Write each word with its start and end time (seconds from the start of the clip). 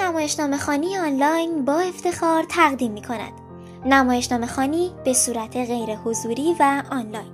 نمایشنامه 0.00 0.56
خانی 0.56 0.98
آنلاین 0.98 1.64
با 1.64 1.80
افتخار 1.80 2.44
تقدیم 2.48 2.92
می 2.92 3.02
کند. 3.02 3.32
نمایشنامه 3.86 4.46
خانی 4.46 4.90
به 5.04 5.12
صورت 5.12 5.56
غیر 5.56 5.96
حضوری 5.96 6.56
و 6.60 6.82
آنلاین. 6.90 7.32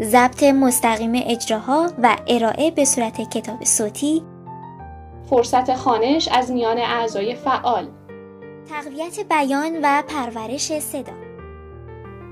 ضبط 0.00 0.42
مستقیم 0.42 1.12
اجراها 1.14 1.90
و 2.02 2.16
ارائه 2.26 2.70
به 2.70 2.84
صورت 2.84 3.30
کتاب 3.30 3.64
صوتی. 3.64 4.22
فرصت 5.30 5.74
خانش 5.74 6.28
از 6.28 6.50
میان 6.50 6.78
اعضای 6.78 7.34
فعال. 7.34 7.88
تقویت 8.70 9.20
بیان 9.20 9.78
و 9.82 10.02
پرورش 10.02 10.78
صدا. 10.78 11.12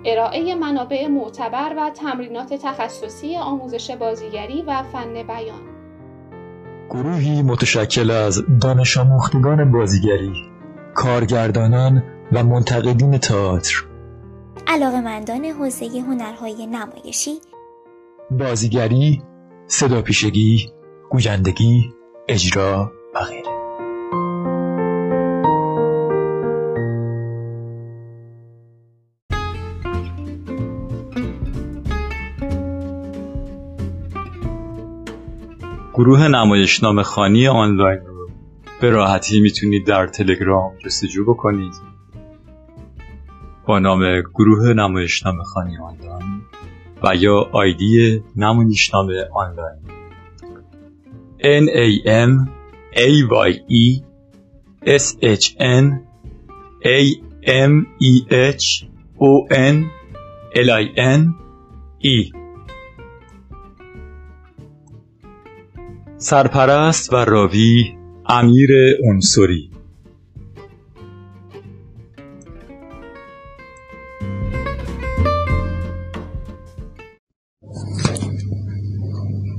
ارائه 0.05 0.55
منابع 0.55 1.07
معتبر 1.07 1.75
و 1.77 1.91
تمرینات 1.91 2.55
تخصصی 2.55 3.37
آموزش 3.37 3.91
بازیگری 3.91 4.63
و 4.63 4.83
فن 4.83 5.23
بیان. 5.23 5.76
گروهی 6.91 7.43
متشکل 7.43 8.11
از 8.11 8.43
دانش 8.61 8.97
آموختگان 8.97 9.73
بازیگری 9.73 10.33
کارگردانان 10.95 12.03
و 12.33 12.45
منتقدین 12.45 13.19
تئاتر. 13.19 13.85
علاقمندان 14.67 15.45
حوزه 15.45 15.87
هنرهای 15.87 16.67
نمایشی. 16.67 17.31
بازیگری 18.31 19.23
صدا 19.67 20.03
پیشگی 20.03 20.71
گویندگی 21.11 21.95
اجرا 22.29 22.93
و 23.15 23.19
غیره. 23.25 23.56
گروه 35.97 36.29
نمایشنامه 36.29 37.03
خانی 37.03 37.49
آنلاین 37.49 38.01
رو 38.07 38.31
به 38.81 38.91
راحتی 38.91 39.41
می‌تونید 39.41 39.87
در 39.87 40.07
تلگرام 40.07 40.73
جستجو 40.85 41.25
بکنید. 41.25 41.73
با 43.67 43.79
نام 43.79 44.21
گروه 44.35 44.73
نمایشنامه 44.73 45.43
خانی 45.45 45.77
آنلاین 45.79 46.43
و 47.03 47.17
یا 47.17 47.49
آیدی 47.53 48.23
نمایشنامه 48.37 49.29
آنلاین. 49.35 49.79
N 51.41 51.65
A 51.69 51.87
M 52.27 52.33
A 52.93 53.09
Y 53.49 53.53
E 53.71 54.03
S 54.87 55.17
H 55.23 55.47
N 55.59 55.87
A 56.85 57.01
M 57.47 57.73
E 58.01 58.13
H 58.31 58.85
O 59.21 59.31
N 59.51 59.77
L 60.55 60.71
I 60.71 60.85
N 61.17 61.23
E. 62.05 62.46
سرپرست 66.19 67.13
و 67.13 67.17
راوی 67.17 67.97
امیر 68.29 68.71
انصری. 69.05 69.71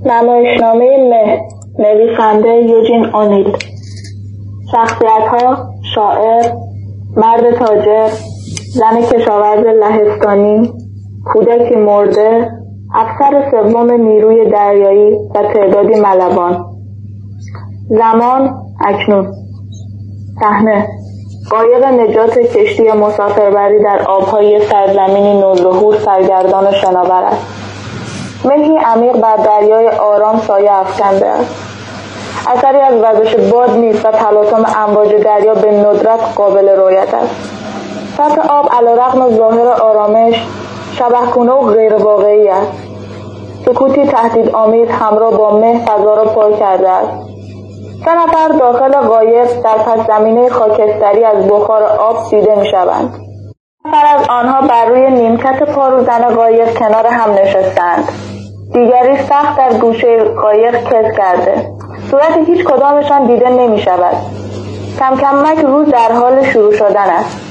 نمایشنامه 0.05 0.85
مه 1.09 1.41
نویسنده 1.79 2.49
یوجین 2.49 3.05
اونیل 3.05 3.57
شخصیت 4.71 5.27
ها 5.31 5.73
شاعر 5.95 6.51
مرد 7.17 7.57
تاجر 7.59 8.09
زن 8.73 9.01
کشاورز 9.01 9.65
لهستانی 9.65 10.73
کودکی 11.25 11.75
مرده 11.75 12.56
افسر 12.95 13.51
سوم 13.51 13.91
نیروی 13.91 14.49
دریایی 14.49 15.15
و 15.35 15.43
تعدادی 15.53 15.99
ملبان 15.99 16.65
زمان 17.89 18.63
اکنون. 18.85 19.33
صحنه. 20.39 20.87
قایق 21.49 21.85
نجات 21.85 22.37
کشتی 22.37 22.91
مسافربری 22.91 23.83
در 23.83 24.01
آبهای 24.01 24.61
سرزمینی 24.65 25.39
نوظهور 25.39 25.95
سرگردان 25.95 26.67
و 26.67 26.71
شناور 26.71 27.23
است. 27.23 27.45
مهی 28.45 28.77
عمیق 28.77 29.17
بر 29.17 29.35
دریای 29.35 29.87
آرام 29.87 30.39
سایه 30.39 30.71
افکنده 30.71 31.27
است. 31.27 31.55
اثری 32.47 32.77
از 32.77 32.93
وزش 33.01 33.35
باد 33.35 33.77
نیست 33.77 34.05
و 34.05 34.11
تلاطم 34.11 34.65
امواج 34.75 35.15
دریا 35.15 35.53
به 35.53 35.71
ندرت 35.71 36.19
قابل 36.35 36.69
رویت 36.69 37.13
است. 37.13 37.35
سطح 38.17 38.41
آب 38.49 38.69
علیرغم 38.71 39.29
ظاهر 39.29 39.67
آرامش 39.67 40.47
شبهکنه 40.99 41.51
و 41.51 41.61
غیر 41.61 41.95
واقعی 41.95 42.47
است 42.47 42.71
سکوتی 43.65 44.05
تهدید 44.05 44.49
آمیز 44.49 44.89
همراه 44.89 45.37
با 45.37 45.59
مه 45.59 45.85
فضا 45.85 46.13
را 46.13 46.25
پر 46.25 46.51
کرده 46.51 46.89
است 46.89 47.27
سه 48.05 48.11
نفر 48.13 48.47
داخل 48.47 48.91
قایق 48.91 49.61
در 49.61 49.77
پس 49.77 50.07
زمینه 50.07 50.49
خاکستری 50.49 51.23
از 51.23 51.47
بخار 51.47 51.83
آب 51.83 52.29
دیده 52.29 52.55
می 52.55 52.65
شوند. 52.65 53.13
نفر 53.85 54.05
از 54.17 54.29
آنها 54.29 54.67
بر 54.67 54.85
روی 54.85 55.09
نیمکت 55.09 55.63
پاروزن 55.63 56.35
قایق 56.35 56.77
کنار 56.79 57.07
هم 57.07 57.33
نشستند. 57.33 58.07
دیگری 58.73 59.17
سخت 59.17 59.57
در 59.57 59.73
گوشه 59.73 60.23
قایق 60.23 60.83
کس 60.83 61.17
کرده. 61.17 61.71
صورت 62.11 62.37
هیچ 62.45 62.65
کدامشان 62.65 63.25
دیده 63.25 63.49
نمی 63.49 63.79
شود. 63.79 64.15
کم 64.99 65.15
کمک 65.15 65.65
روز 65.65 65.89
در 65.89 66.11
حال 66.11 66.43
شروع 66.43 66.73
شدن 66.73 67.09
است. 67.09 67.46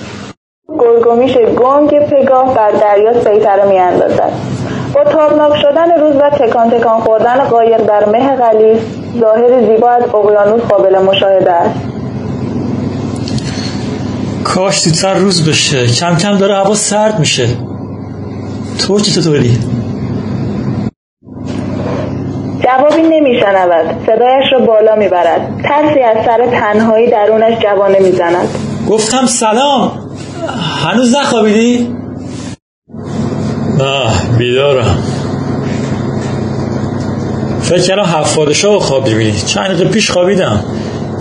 گرگومیش 0.68 1.36
گنگ 1.36 1.98
پگاه 1.98 2.54
بر 2.54 2.70
دریا 2.70 3.12
سیطره 3.12 3.68
می 3.68 3.78
اندازد. 3.78 4.32
با 4.94 5.04
تابناک 5.04 5.52
شدن 5.56 6.00
روز 6.00 6.16
و 6.16 6.30
تکان 6.30 6.70
تکان 6.70 7.00
خوردن 7.00 7.44
قایق 7.44 7.82
در 7.82 8.04
مه 8.08 8.36
غلیظ 8.36 8.78
ظاهر 9.20 9.66
زیبا 9.66 9.90
از 9.90 10.02
اقیانوس 10.14 10.62
قابل 10.62 10.98
مشاهده 10.98 11.52
است. 11.52 11.80
کاش 14.44 14.80
زودتر 14.80 15.14
روز 15.14 15.48
بشه. 15.48 15.86
کم 15.86 16.16
کم 16.16 16.38
داره 16.38 16.54
هوا 16.54 16.74
سرد 16.74 17.18
میشه. 17.18 17.48
تو 18.78 19.00
چطوری؟ 19.00 19.58
جوابی 22.64 23.02
نمیشنود. 23.02 24.06
صدایش 24.06 24.52
را 24.52 24.58
بالا 24.58 24.96
می‌برد. 24.96 25.60
ترسی 25.64 26.00
از 26.00 26.16
سر 26.24 26.46
تنهایی 26.46 27.10
درونش 27.10 27.58
جوانه 27.58 27.98
می‌زند. 27.98 28.48
گفتم 28.90 29.26
سلام. 29.26 30.05
هنوز 30.84 31.14
نخوابیدی؟ 31.14 31.88
نه 33.78 34.36
بیدارم. 34.38 34.98
فکر 37.62 37.82
کردم 37.82 38.02
هفت 38.02 38.38
رو 38.64 38.78
خواب 38.78 39.08
می‌بینی 39.08 39.34
چند 39.46 39.66
دقیقه 39.66 39.90
پیش 39.90 40.10
خوابیدم. 40.10 40.64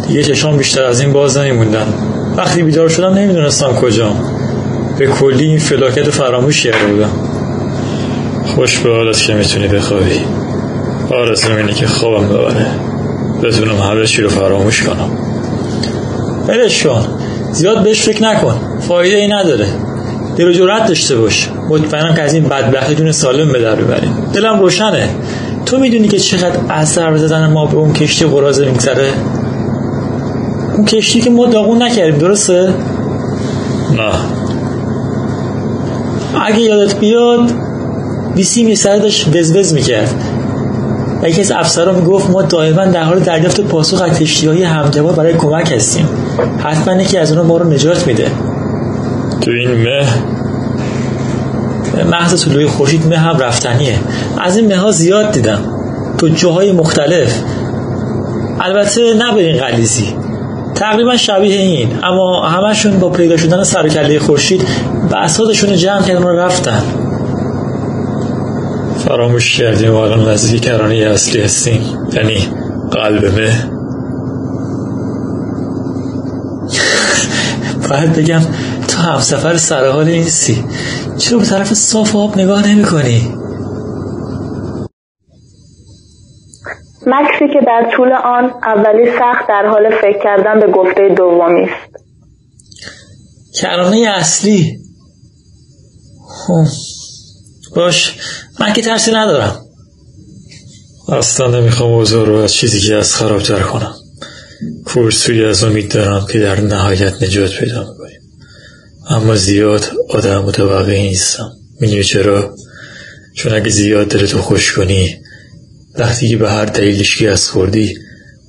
دیگه 0.07 0.23
چشام 0.23 0.57
بیشتر 0.57 0.83
از 0.83 0.99
این 1.01 1.13
باز 1.13 1.37
نمیموندن. 1.37 1.87
وقتی 2.35 2.63
بیدار 2.63 2.89
شدم 2.89 3.13
نمی‌دونستم 3.13 3.73
کجام. 3.73 4.19
به 4.97 5.07
کلی 5.07 5.45
این 5.45 5.59
فلاکت 5.59 6.09
فراموش 6.09 6.63
کرده 6.63 6.85
بودم. 6.85 7.09
خوش 8.55 8.79
به 8.79 8.89
حالت 8.89 9.17
که 9.17 9.33
می‌تونی 9.33 9.67
بخوابی. 9.67 10.19
آرزو 11.11 11.51
اینه 11.51 11.73
که 11.73 11.87
خوابم 11.87 12.29
ببره. 12.29 12.67
بتونم 13.43 13.77
همه 13.77 14.05
چی 14.07 14.21
رو 14.21 14.29
فراموش 14.29 14.83
کنم. 14.83 15.17
ولش 16.47 16.83
کن. 16.83 17.05
زیاد 17.51 17.83
بهش 17.83 18.01
فکر 18.01 18.23
نکن. 18.23 18.74
فایده 18.87 19.17
ای 19.17 19.27
نداره. 19.27 19.67
دل 20.37 20.47
و 20.47 20.51
جرأت 20.51 20.87
داشته 20.87 21.15
باش. 21.15 21.49
مطمئنم 21.69 22.15
که 22.15 22.21
از 22.21 22.33
این 22.33 22.43
بدبختی 22.43 22.95
جون 22.95 23.11
سالم 23.11 23.51
به 23.51 23.61
در 23.61 23.75
ببریم 23.75 24.17
دلم 24.33 24.59
روشنه. 24.59 25.09
تو 25.65 25.77
می‌دونی 25.77 26.07
که 26.07 26.19
چقدر 26.19 26.59
اثر 26.69 27.17
زدن 27.17 27.47
ما 27.47 27.65
به 27.65 27.77
اون 27.77 27.93
کشتی 27.93 28.25
قرازه 28.25 28.65
میگذره؟ 28.65 29.09
اون 30.75 30.85
کشتی 30.85 31.21
که 31.21 31.29
ما 31.29 31.45
داغون 31.45 31.83
نکردیم 31.83 32.17
درسته؟ 32.17 32.73
نه. 33.95 34.11
اگه 36.45 36.59
یادت 36.59 36.99
بیاد 36.99 37.51
بیسیم 38.35 38.67
یه 38.67 38.75
سر 38.75 38.97
داشت 38.97 39.35
وزوز 39.35 39.73
می‌کرد. 39.73 40.13
و 41.23 41.29
یکی 41.29 41.41
از 41.41 41.51
افسرها 41.51 41.93
می‌گفت 41.93 42.29
ما 42.29 42.41
دائما 42.41 42.85
در 42.85 43.03
حال 43.03 43.19
دریافت 43.19 43.61
پاسخ 43.61 44.01
از 44.01 44.19
کشتی 44.19 44.47
های 44.47 44.65
برای 45.17 45.33
کمک 45.33 45.71
هستیم. 45.71 46.09
حتما 46.57 47.01
یکی 47.01 47.17
از 47.17 47.31
اونها 47.31 47.47
ما 47.47 47.57
رو 47.57 47.69
نجات 47.69 48.07
میده. 48.07 48.31
تو 49.45 49.51
این 49.51 49.71
مه. 49.71 50.05
محض 52.03 52.45
طلوع 52.45 52.67
خورشید 52.67 53.07
مه 53.07 53.17
هم 53.17 53.37
رفتنیه. 53.37 53.99
از 54.41 54.57
این 54.57 54.67
مه 54.67 54.77
ها 54.77 54.91
زیاد 54.91 55.31
دیدم. 55.31 55.59
تو 56.17 56.27
جاهای 56.27 56.71
مختلف. 56.71 57.39
البته 58.59 59.13
نه 59.13 59.35
به 59.35 59.41
این 59.41 59.57
غلیزی 59.57 60.15
تقریبا 60.75 61.17
شبیه 61.17 61.55
این. 61.55 61.99
اما 62.03 62.47
همشون 62.47 62.99
با 62.99 63.09
پیدا 63.09 63.37
شدن 63.37 63.63
سر 63.63 63.87
کله 63.87 64.19
خورشید 64.19 64.67
بساتشون 65.11 65.75
جمع 65.75 66.01
کردن 66.01 66.23
و 66.23 66.29
رفتن. 66.29 66.83
فراموش 69.05 69.57
کردیم 69.57 69.91
و 69.91 69.95
الان 69.95 70.29
نزدیک 70.29 70.61
کرانه 70.61 70.95
اصلی 70.95 71.41
هستیم. 71.41 71.81
یعنی 72.13 72.47
قلب 72.91 73.25
مه. 73.25 73.69
باید 77.89 78.13
بگم 78.13 78.41
تو 79.05 79.11
همسفر 79.11 79.57
سرحال 79.57 80.05
نیستی. 80.05 80.63
چرا 81.17 81.39
به 81.39 81.45
طرف 81.45 81.73
صاف 81.73 82.15
آب 82.15 82.37
نگاه 82.37 82.67
نمی 82.67 82.83
کنی؟ 82.83 83.33
مکسی 87.07 87.47
که 87.53 87.59
در 87.67 87.91
طول 87.97 88.11
آن 88.13 88.43
اولی 88.63 89.05
سخت 89.19 89.47
در 89.49 89.65
حال 89.71 89.83
فکر 90.01 90.23
کردن 90.23 90.59
به 90.59 90.67
گفته 90.71 91.15
دومی 91.17 91.61
است. 91.61 92.05
کرانه 93.61 94.07
اصلی. 94.17 94.79
خب، 96.27 96.65
باش 97.75 98.17
من 98.59 98.73
که 98.73 98.81
ترسی 98.81 99.11
ندارم. 99.11 99.65
اصلا 101.09 101.59
نمی‌خوام 101.59 101.91
اوضاع 101.91 102.25
رو 102.25 102.35
از 102.35 102.53
چیزی 102.53 102.79
که 102.79 102.95
از 102.95 103.15
خرابتر 103.15 103.59
کنم. 103.59 103.95
کورسوی 104.85 105.45
از 105.45 105.63
امید 105.63 105.93
دارم 105.93 106.25
که 106.31 106.39
در 106.39 106.61
نهایت 106.61 107.23
نجات 107.23 107.51
پیدا 107.51 107.79
می‌کنیم. 107.79 108.24
اما 109.09 109.35
زیاد 109.35 109.85
آدم 110.09 110.43
متوقعی 110.43 111.01
نیستم. 111.01 111.51
می‌دونی 111.79 112.03
چرا؟ 112.03 112.55
چون 113.33 113.53
اگه 113.53 113.69
زیاد 113.69 114.07
دلتو 114.07 114.41
خوش 114.41 114.73
کنی 114.73 115.15
وقتی 115.95 116.29
که 116.29 116.37
به 116.37 116.51
هر 116.51 116.65
دلیلش 116.65 117.17
که 117.17 117.31
از 117.31 117.49
خوردی 117.49 117.97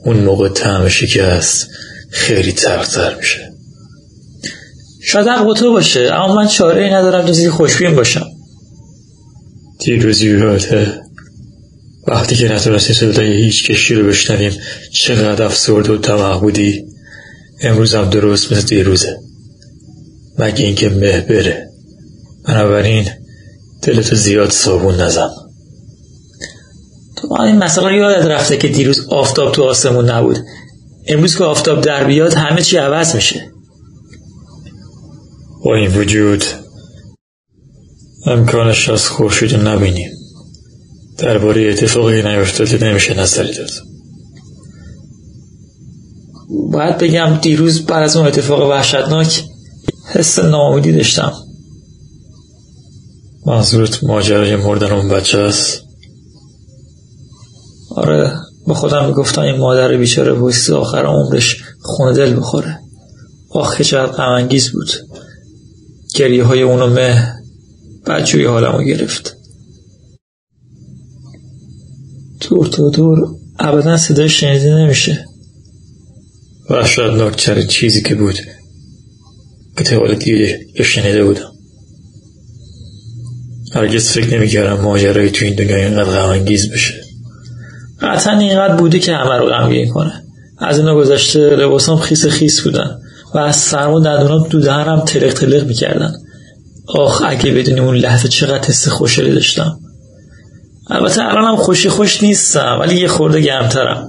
اون 0.05 0.17
موقع 0.17 0.49
تعم 0.49 0.89
شکست 0.89 1.69
خیلی 2.11 2.53
تلختر 2.53 3.15
میشه. 3.15 3.53
شاید 5.03 5.27
حق 5.27 5.55
تو 5.57 5.73
باشه 5.73 6.11
اما 6.13 6.35
من 6.35 6.49
چاره 6.49 6.85
ای 6.85 6.91
ندارم 6.91 7.27
جز 7.27 7.47
خوشبین 7.47 7.97
باشم. 7.97 8.27
دیروز 9.79 10.23
یوراته 10.23 11.01
وقتی 12.09 12.35
که 12.37 12.53
نتونستی 12.53 12.95
صدای 12.95 13.43
هیچ 13.43 13.71
کشی 13.71 13.95
رو 13.95 14.07
بشنویم 14.07 14.53
چقدر 14.93 15.45
افسرده 15.45 15.93
و 15.93 15.99
طمع 15.99 16.41
بودی؟ 16.41 16.85
امروز 17.61 17.95
هم 17.95 18.11
درست 18.11 18.53
مثل 18.53 18.67
دیروزه. 18.67 19.26
مگه 20.39 20.65
اینکه 20.65 20.89
مه 20.89 21.21
بره. 21.21 21.71
بنابراین 22.45 23.09
دلتو 23.83 24.17
زیاد 24.17 24.51
صابون 24.51 24.95
نزم 24.95 25.31
تو 27.17 27.41
این 27.41 27.57
مسئله 27.57 27.89
رو 27.89 27.97
یادت 27.97 28.27
رفته 28.27 28.57
که 28.57 28.69
دیروز 28.69 29.09
آفتاب 29.09 29.53
تو 29.53 29.63
آسمون 29.63 30.11
نبود. 30.11 30.39
امروز 31.07 31.37
که 31.37 31.45
آفتاب 31.45 31.81
در 31.81 32.05
بیاد 32.05 32.35
همه 32.35 32.63
چی 32.63 32.77
عوض 32.77 33.15
میشه. 33.15 33.51
با 35.65 35.75
این 35.75 35.95
وجود 35.95 36.45
امکانش 38.27 38.89
از 38.89 39.09
خورشید 39.09 39.55
نبینیم. 39.55 40.11
درباره 41.19 41.71
اتفاقی 41.71 42.23
نیفتاده 42.23 42.89
نمیشه 42.89 43.21
نظری 43.21 43.55
داد. 43.55 43.71
باید 46.73 46.99
بگم 46.99 47.39
دیروز 47.43 47.87
بعد 47.87 48.03
از 48.03 48.17
اون 48.17 48.27
اتفاق 48.27 48.71
وحشتناک 48.71 49.45
حس 50.13 50.39
ناامیدی 50.39 50.93
داشتم. 50.93 51.33
منظورت 53.47 54.05
ماجرای 54.05 54.57
مردن 54.57 54.93
اون 54.93 55.09
بچه 55.09 55.39
است؟ 55.39 55.83
آره 57.91 58.33
به 58.67 58.75
خودم 58.75 59.07
می‌گفتم 59.07 59.43
این 59.43 59.57
مادر 59.57 59.97
بیچاره 59.97 60.35
بایستی 60.35 60.73
آخر 60.73 61.07
عمرش 61.07 61.63
خونه 61.81 62.13
دل 62.13 62.37
بخوره. 62.37 62.81
آخه 63.51 63.85
چقدر 63.85 64.13
غمانگیز 64.13 64.69
بود. 64.69 64.91
گریه 66.15 66.45
های 66.45 66.63
اونو 66.63 66.87
مه 66.87 67.35
بچوی 68.07 68.45
حالمو 68.45 68.83
گرفت. 68.83 69.37
دور 72.41 72.67
تا 72.67 72.91
دور. 72.91 73.37
ابدا 73.59 73.97
صدای 73.97 74.29
شنیده 74.29 74.75
نمیشه. 74.75 75.25
وحشتناکترین 76.71 77.67
چیزی 77.67 78.03
که 78.03 78.15
بود 78.15 78.35
تا 79.85 80.15
دیده 80.15 80.61
یا 80.75 80.85
شنیده 80.85 81.25
بودم. 81.25 81.53
هرگز 83.75 84.09
فکر 84.09 84.37
نمی‌کردم 84.37 84.83
ماجرایی 84.83 85.31
تو 85.31 85.45
این 85.45 85.55
دنیا 85.55 85.77
اینقدر 85.77 86.11
غمانگیز 86.11 86.73
بشه. 86.73 86.95
قطعا 88.01 88.39
اینقدر 88.39 88.77
بوده 88.77 88.99
که 88.99 89.15
همه 89.15 89.37
رو 89.37 89.47
غمگین 89.47 89.89
کنه. 89.89 90.23
از 90.59 90.79
اینا 90.79 90.95
گذشته 90.95 91.39
لباسام 91.39 91.99
خیس 91.99 92.27
خیس 92.27 92.61
بودن 92.61 92.99
و 93.35 93.39
از 93.39 93.57
سرما 93.57 94.01
دندونام 94.01 94.49
تو 94.49 94.61
دهنم 94.61 95.01
تلق 95.01 95.33
تلق 95.33 95.67
می‌کردن. 95.67 96.13
آخ 96.87 97.23
اگه 97.27 97.53
بدونی 97.53 97.81
اون 97.81 97.97
لحظه 97.97 98.29
چقدر 98.29 98.69
حس 98.69 98.89
خوشحالی 98.89 99.33
داشتم. 99.33 99.79
البته 100.91 101.23
الانم 101.25 101.57
خوشی 101.57 101.89
خوش 101.89 102.23
نیستم 102.23 102.79
ولی 102.81 102.97
یه 102.97 103.09
خورده 103.09 103.41
گرمترم. 103.41 104.09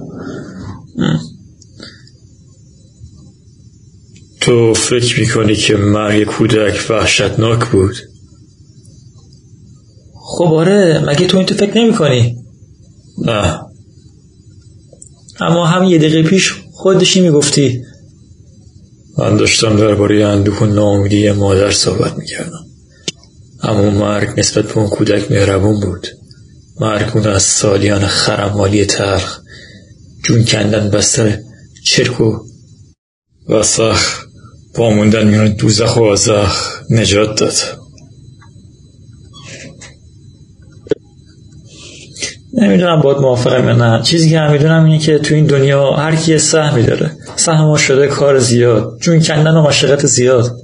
تو 4.48 4.74
فکر 4.74 5.20
می‌کنی 5.20 5.54
که 5.54 5.76
مرگ 5.76 6.24
کودک 6.24 6.86
وحشتناک 6.90 7.68
بود؟ 7.68 7.96
خب 10.14 10.44
آره 10.44 11.04
مگه 11.06 11.26
تو 11.26 11.36
این 11.36 11.46
تو 11.46 11.54
فکر 11.54 11.78
نمی 11.78 11.94
کنی؟ 11.94 12.36
نه. 13.18 13.60
اما 15.40 15.66
هم 15.66 15.84
یه 15.84 15.98
دقیقه 15.98 16.22
پیش 16.22 16.52
خودشی 16.72 17.20
می‌گفتی؟ 17.20 17.82
من 19.18 19.36
داشتم 19.36 19.76
درباره 19.76 20.26
اندوه 20.26 20.58
و 20.58 20.66
ناامیدی 20.66 21.32
مادر 21.32 21.70
صحبت 21.70 22.18
می‌کردم. 22.18 22.66
اما 23.62 23.90
مرگ 23.90 24.40
نسبت 24.40 24.64
به 24.64 24.78
اون 24.78 24.88
کودک 24.88 25.30
مهربون 25.30 25.80
بود. 25.80 26.06
مرگ 26.80 27.16
اون 27.16 27.26
از 27.26 27.42
سالیان 27.42 28.06
خرمالی 28.06 28.84
ترخ 28.84 29.40
جون 30.24 30.44
کندن 30.44 30.90
بستر 30.90 31.38
چرک 31.84 32.20
و 32.20 32.38
وسخ 33.48 34.27
با 34.78 34.90
موندن 34.90 35.28
میان 35.28 35.48
دوزخ 35.48 35.96
و 35.96 36.02
آزخ 36.02 36.82
نجات 36.90 37.40
داد. 37.40 37.54
نمی‌دونم 42.52 43.00
باید 43.00 43.18
موافقم 43.18 43.68
یا 43.68 43.76
نه. 43.76 44.02
چیزی 44.02 44.30
که 44.30 44.40
می‌دونم 44.40 44.84
اینه 44.84 44.98
که 44.98 45.18
تو 45.18 45.34
این 45.34 45.46
دنیا 45.46 45.92
هر 45.92 46.16
کی 46.16 46.38
سهمی 46.38 46.82
داره. 46.82 47.10
سهم 47.36 47.76
شده 47.76 48.06
کار 48.06 48.38
زیاد. 48.38 48.98
جون 49.00 49.20
کندن 49.20 49.54
و 49.54 49.62
مشقت 49.62 50.06
زیاد. 50.06 50.56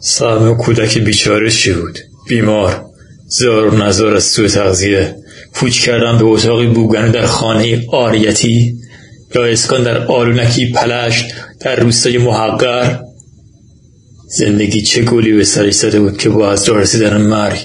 سهم 0.00 0.56
کودک 0.56 0.98
بیچاره 0.98 1.50
چی 1.50 1.72
بود؟ 1.72 1.98
بیمار. 2.28 2.84
زار 3.28 3.74
و 3.74 3.84
نزار 3.84 4.16
از 4.16 4.24
سوی 4.24 4.48
تغذیه. 4.48 5.16
پوچ 5.54 5.80
کردن 5.80 6.18
به 6.18 6.24
اتاقی 6.24 6.66
بوگنه 6.66 7.08
در 7.08 7.26
خانه 7.26 7.84
آریتی. 7.92 8.78
یا 9.34 9.44
اسکان 9.44 9.82
در 9.82 10.06
آلونکی 10.06 10.72
پلشت. 10.72 11.24
در 11.60 11.76
روستای 11.76 12.18
محقر. 12.18 13.05
زندگی 14.28 14.82
چه 14.82 15.02
گلی 15.02 15.32
به 15.32 15.44
سرش 15.44 15.74
زده 15.74 16.00
بود 16.00 16.16
که 16.16 16.28
با 16.28 16.50
از 16.52 16.64
دار 16.64 16.80
رسیدن 16.80 17.16
مرگ 17.16 17.58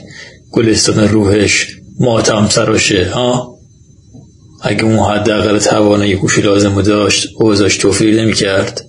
گلستان 0.51 1.07
روحش 1.07 1.67
ماتم 1.99 2.47
سراشه 2.49 3.09
ها؟ 3.13 3.57
اگه 4.61 4.83
اون 4.83 4.99
حداقل 4.99 5.59
توانایی 5.59 6.15
گوشی 6.15 6.41
لازم 6.41 6.81
داشت 6.81 7.27
اوزاش 7.35 7.77
توفیر 7.77 8.21
نمی 8.21 8.33
کرد 8.33 8.85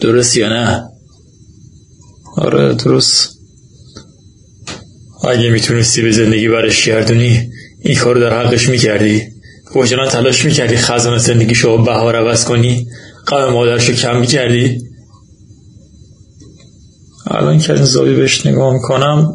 درست 0.00 0.36
یا 0.36 0.48
نه؟ 0.48 0.84
آره 2.36 2.74
درست. 2.74 3.38
اگه 5.28 5.50
می‌تونستی 5.50 6.02
به 6.02 6.12
زندگی 6.12 6.48
برش 6.48 6.84
گردونی 6.86 7.50
این 7.80 7.98
کار 7.98 8.18
در 8.18 8.42
حقش 8.42 8.68
می‌کردی. 8.68 9.22
وجدان 9.74 10.08
تلاش 10.08 10.44
می‌کردی 10.44 10.76
خزانه 10.76 11.18
زندگی 11.18 11.54
شو 11.54 11.84
بهار 11.84 12.16
عوض 12.16 12.44
کنی؟ 12.44 12.86
قلم 13.26 13.52
مادرشو 13.52 13.92
کم 13.92 14.20
می‌کردی؟ 14.20 14.89
الان 17.30 17.58
که 17.58 17.72
این 17.72 17.84
زاوی 17.84 18.14
بهش 18.14 18.46
نگاه 18.46 18.72
می‌کنم 18.72 19.34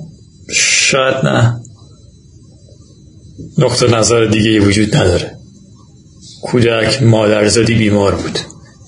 شاید 0.52 1.16
نه. 1.25 1.62
نقطه 3.58 3.88
نظر 3.88 4.25
دیگه 4.25 4.60
وجود 4.60 4.96
نداره. 4.96 5.38
کودک 6.42 7.04
مادرزادی 7.04 7.75
بیمار 7.75 8.16
بود. 8.16 8.40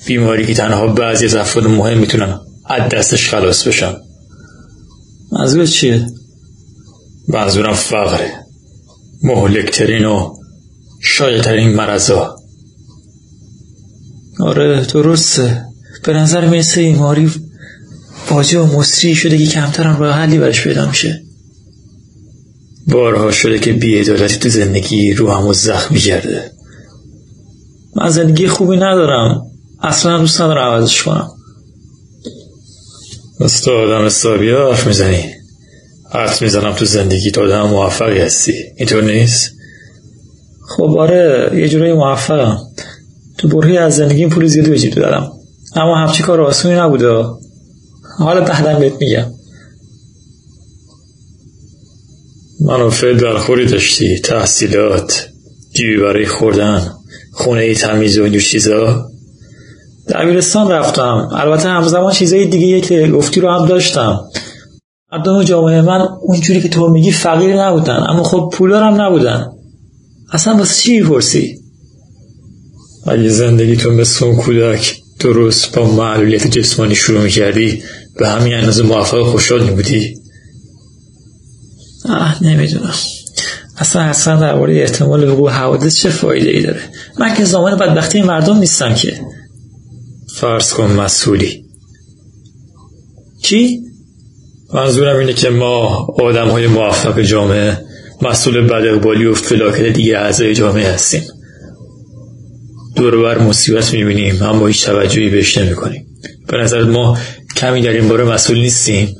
بیماری 0.06 0.46
که 0.46 0.54
تنها 0.54 0.88
بعضی 0.88 1.26
از 1.26 1.36
افراد 1.36 1.68
مهم 1.68 1.98
می‌تونن 1.98 2.40
از 2.66 2.90
دستش 2.92 3.30
خلاص 3.30 3.68
بشن. 3.68 3.94
منظور 5.32 5.66
چیه؟ 5.66 6.08
منظورم 7.28 7.74
فقره. 7.74 8.32
مهلکترین 9.24 10.06
و 10.06 10.34
شایدترین 11.02 11.70
مرزا 11.70 12.36
آره 14.40 14.86
درسته. 14.86 15.66
به 16.04 16.14
نظر 16.14 16.48
می‌رسه 16.48 16.82
بیماری 16.82 17.32
واجه 18.30 18.60
و 18.60 18.80
مصری 18.80 19.16
شده 19.16 19.38
که 19.38 19.46
کمترم 19.46 20.00
راه 20.00 20.16
حلی 20.16 20.38
برش 20.38 20.64
پیدا 20.64 20.88
میشه. 20.88 21.24
بارها 22.88 23.32
شده 23.32 23.60
که 23.60 23.74
بیعدالتی 23.74 24.38
تو 24.38 24.50
زندگی 24.50 25.14
رو 25.14 25.32
همو 25.32 25.54
زخمی 25.54 26.00
کرده 26.00 26.52
من 27.96 28.10
زندگی 28.10 28.48
خوبی 28.48 28.76
ندارم. 28.76 29.42
اصلا 29.82 30.18
دوست 30.18 30.42
ندارم 30.42 30.72
عوضش 30.72 31.04
کنم. 31.04 31.32
تو 33.64 33.72
آدم 33.72 34.06
حسابی 34.06 34.50
حرف 34.50 34.88
می‌زنی. 34.88 35.26
حرف 36.12 36.42
می‌زنم 36.42 36.74
تو 36.74 36.86
زندگی 36.86 37.32
تو 37.32 37.42
آدم 37.42 37.62
موفقی 37.62 38.20
هستی. 38.20 38.54
اینطور 38.78 39.04
نیست؟ 39.04 39.52
خب 40.68 40.96
آره 41.00 41.52
یه 41.56 41.70
جورایی 41.70 41.94
موفقم. 41.94 42.58
تو 43.38 43.48
برهی 43.48 43.78
از 43.78 43.96
زندگی 43.96 44.28
پول 44.28 44.48
زیادی 44.48 44.90
به 44.90 45.02
دارم. 45.02 45.32
اما 45.76 45.98
همچی 45.98 46.24
کار 46.24 46.42
آسونی 46.42 46.76
نبوده. 46.76 47.24
حالا 48.18 48.42
بعدم 48.42 48.80
بهت 48.80 48.94
میگم. 49.00 49.26
منافع 52.60 53.14
درخوری 53.14 53.66
داشتی. 53.66 54.20
تحصیلات 54.20 55.28
جیبی 55.74 55.98
برای 55.98 56.26
خوردن 56.26 56.92
خونه 57.32 57.76
تمیز 57.76 58.20
و 58.20 58.24
اینجور 58.24 58.42
چیزا. 58.42 59.10
دبیرستان 60.10 60.72
رفتم. 60.72 61.30
البته 61.32 61.70
همزمان 61.70 62.14
چیزای 62.14 62.46
دیگه 62.46 62.82
که 62.82 63.08
گفتی 63.08 63.42
رو 63.42 63.52
هم 63.52 63.66
داشتم. 63.66 64.20
مردم 65.12 65.44
جامعه 65.44 65.82
من 65.82 66.08
اونجوری 66.22 66.62
که 66.62 66.70
تو 66.70 66.90
میگی 66.90 67.12
فقیر 67.12 67.64
نبودن. 67.64 68.06
اما 68.10 68.24
خب 68.24 68.50
پولدار 68.54 68.84
هم 68.84 69.02
نبودن. 69.02 69.46
اصلا 70.32 70.58
واسه 70.58 70.82
چی 70.82 71.00
می‌پرسی؟ 71.00 71.60
اگه 73.08 73.30
زندگیتون 73.30 73.96
مثل 73.96 74.26
اون 74.26 74.36
کودک 74.36 75.02
درست 75.20 75.76
با 75.76 75.92
معلولیت 75.92 76.48
جسمانی 76.48 76.96
شروع 76.96 77.22
می‌کردی 77.22 77.84
به 78.20 78.28
همین 78.28 78.54
اندازه 78.54 78.84
موفق 78.84 79.24
خوشحال 79.24 79.64
بودی 79.64 80.18
آه 82.10 82.44
نمی‌دونم. 82.44 82.94
اصلا 83.78 84.02
اصلا 84.02 84.40
درباره 84.40 84.82
احتمال 84.82 85.28
حقوق 85.28 85.50
حوادث 85.50 85.96
چه 85.96 86.10
فایده 86.10 86.50
ای 86.50 86.62
داره؟ 86.62 86.82
من 87.20 87.36
که 87.36 87.46
زمان 87.46 87.78
بدبختی 87.78 88.22
مردم 88.22 88.58
نیستم 88.58 88.94
که. 88.94 89.22
فرض 90.36 90.74
کن 90.74 90.92
مسئولی. 90.92 91.66
چی؟ 93.42 93.80
منظورم 94.74 95.18
اینه 95.18 95.34
که 95.34 95.50
ما 95.50 96.08
آدم 96.20 96.48
های 96.48 96.68
موفق 96.68 97.22
جامعه 97.22 97.78
مسئول 98.22 98.68
بد 98.68 99.06
و 99.26 99.34
فلاکت 99.34 99.84
دیگه 99.84 100.18
اعضای 100.18 100.56
جامعه 100.56 100.92
هستیم. 100.92 101.24
دور 102.96 103.22
بر 103.22 103.38
مصیبت 103.38 103.94
می‌بینیم 103.94 104.44
اما 104.44 104.68
هیچ 104.68 104.86
توجهی 104.86 105.30
بهش 105.30 105.58
نمی‌کنیم. 105.58 106.08
به 106.48 106.58
نظر 106.58 106.84
ما 106.84 107.18
کمی 107.58 107.82
در 107.82 107.90
این 107.90 108.10
باره 108.10 108.24
مسئول 108.24 108.58
نیستیم. 108.58 109.16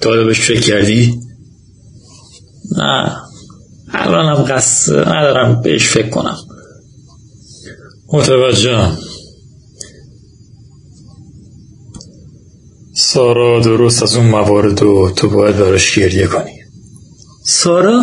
تا 0.00 0.08
حالا 0.08 0.24
بهش 0.24 0.40
فکر 0.40 0.60
کردی؟ 0.60 1.20
نه. 2.76 3.16
الانم 3.94 4.34
قصد 4.34 4.92
ندارم 4.92 5.62
بهش 5.62 5.88
فکر 5.88 6.08
کنم. 6.08 6.36
متوجهم 8.12 8.98
سارا 12.94 13.60
درست 13.60 14.02
از 14.02 14.16
اون 14.16 14.26
موارد 14.26 14.82
و 14.82 15.10
تو 15.16 15.28
باید 15.28 15.56
براش 15.56 15.98
گریه 15.98 16.26
کنی. 16.26 16.58
سارا؟ 17.44 18.00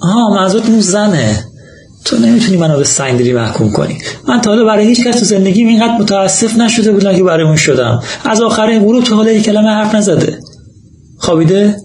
آها 0.00 0.30
منظورت 0.30 0.66
اون 0.66 0.80
زنه. 0.80 1.44
تو 2.04 2.16
نمی‌تونی 2.16 2.56
منو 2.56 2.76
به 2.76 2.84
سنگدری 2.84 3.32
محکوم 3.32 3.72
کنی. 3.72 3.98
من 4.28 4.40
تا 4.40 4.50
حالا 4.50 4.64
برای 4.64 4.86
هیچ 4.86 5.06
کس 5.06 5.18
تو 5.18 5.24
زندگیم 5.24 5.68
اینقدر 5.68 5.98
متاسف 5.98 6.56
نشده 6.56 6.92
بودم 6.92 7.16
که 7.16 7.22
برای 7.22 7.44
اون 7.44 7.56
شدم. 7.56 8.02
از 8.24 8.40
آخرین 8.40 8.84
غروب 8.84 9.04
تو 9.04 9.14
حالا 9.14 9.30
یک 9.30 9.44
کلمه 9.44 9.68
حرف 9.68 9.94
نزده. 9.94 10.38
خوابیده؟ 11.18 11.76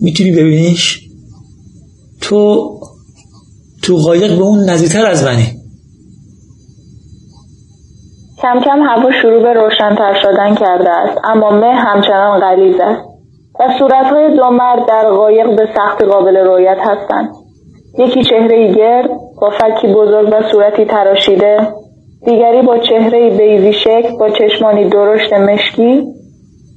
می‌تونی 0.00 0.32
ببینیش؟ 0.32 1.00
تو 2.20 2.70
تو 3.82 3.96
قایق 3.96 4.36
به 4.36 4.42
اون 4.42 4.70
نزدیکتر 4.70 5.06
از 5.06 5.24
منی. 5.24 5.46
کم 8.42 8.60
کم 8.60 8.82
هوا 8.82 9.10
شروع 9.22 9.42
به 9.42 9.52
روشنتر 9.52 10.14
شدن 10.22 10.54
کرده 10.54 10.90
است 10.90 11.18
اما 11.24 11.50
مه 11.50 11.74
همچنان 11.74 12.40
غلیظ 12.40 12.80
است 12.80 13.00
و 13.60 13.78
صورتهای 13.78 14.36
دو 14.36 14.50
مرد 14.50 14.88
در 14.88 15.10
قایق 15.10 15.56
به 15.56 15.68
سخت 15.76 16.02
قابل 16.02 16.36
رویت 16.36 16.78
هستند. 16.80 17.41
یکی 17.98 18.22
چهره 18.22 18.72
گرد 18.72 19.10
با 19.40 19.50
فکی 19.50 19.86
بزرگ 19.86 20.28
و 20.32 20.42
صورتی 20.42 20.84
تراشیده 20.84 21.68
دیگری 22.24 22.62
با 22.62 22.78
چهره 22.78 23.30
بیزی 23.30 23.72
شکل 23.72 24.16
با 24.18 24.30
چشمانی 24.30 24.88
درشت 24.88 25.32
مشکی 25.32 26.06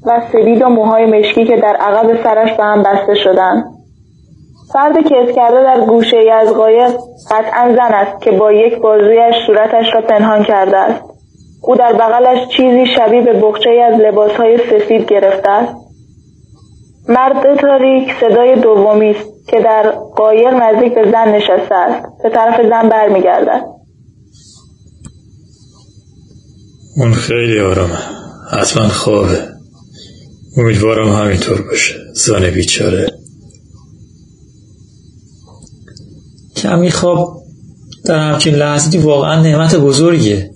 و 0.05 0.21
سبید 0.31 0.61
و 0.61 0.69
موهای 0.69 1.05
مشکی 1.05 1.45
که 1.45 1.57
در 1.57 1.75
عقب 1.75 2.23
سرش 2.23 2.53
به 2.53 2.63
هم 2.63 2.83
بسته 2.83 3.13
شدند 3.15 3.63
فرد 4.73 4.97
کس 4.97 5.35
کرده 5.35 5.63
در 5.63 5.81
گوشه 5.85 6.17
ای 6.17 6.29
از 6.29 6.53
قایق 6.53 6.91
قطعا 7.31 7.75
زن 7.75 7.93
است 7.93 8.21
که 8.21 8.31
با 8.31 8.51
یک 8.51 8.77
بازویش 8.77 9.35
صورتش 9.47 9.95
را 9.95 10.01
پنهان 10.01 10.43
کرده 10.43 10.77
است. 10.77 11.03
او 11.63 11.75
در 11.75 11.93
بغلش 11.93 12.47
چیزی 12.47 12.85
شبیه 12.85 13.21
به 13.21 13.33
بخچه 13.33 13.69
از 13.69 13.99
لباسهای 13.99 14.57
سفید 14.57 15.05
گرفته 15.05 15.51
است. 15.51 15.84
مرد 17.09 17.59
تاریک 17.61 18.07
صدای 18.21 18.61
دومی 18.61 19.09
است 19.09 19.47
که 19.47 19.57
در 19.63 19.91
قایق 20.15 20.53
نزدیک 20.53 20.95
به 20.95 21.11
زن 21.11 21.35
نشسته 21.35 21.75
است. 21.75 22.05
به 22.23 22.29
طرف 22.29 22.61
زن 22.69 22.89
برمیگردد. 22.89 23.65
اون 26.97 27.13
خیلی 27.13 27.59
آرامه 27.59 27.99
حتما 28.51 28.87
خوابه. 28.87 29.47
امیدوارم 30.57 31.13
همینطور 31.13 31.61
باشه. 31.61 31.93
زن 32.13 32.49
بیچاره. 32.49 33.11
کمی 36.55 36.91
خواب 36.91 37.41
در 38.05 38.31
همچین 38.31 38.55
لحظی 38.55 38.97
واقعا 38.97 39.41
نعمت 39.41 39.75
بزرگیه. 39.75 40.51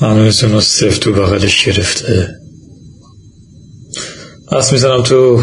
هنوز 0.00 0.44
اونو 0.44 0.60
سفت 0.60 1.00
تو 1.00 1.12
بغلش 1.12 1.66
گرفته. 1.66 2.39
پس 4.50 4.72
می‌زنم 4.72 5.02
تو 5.02 5.42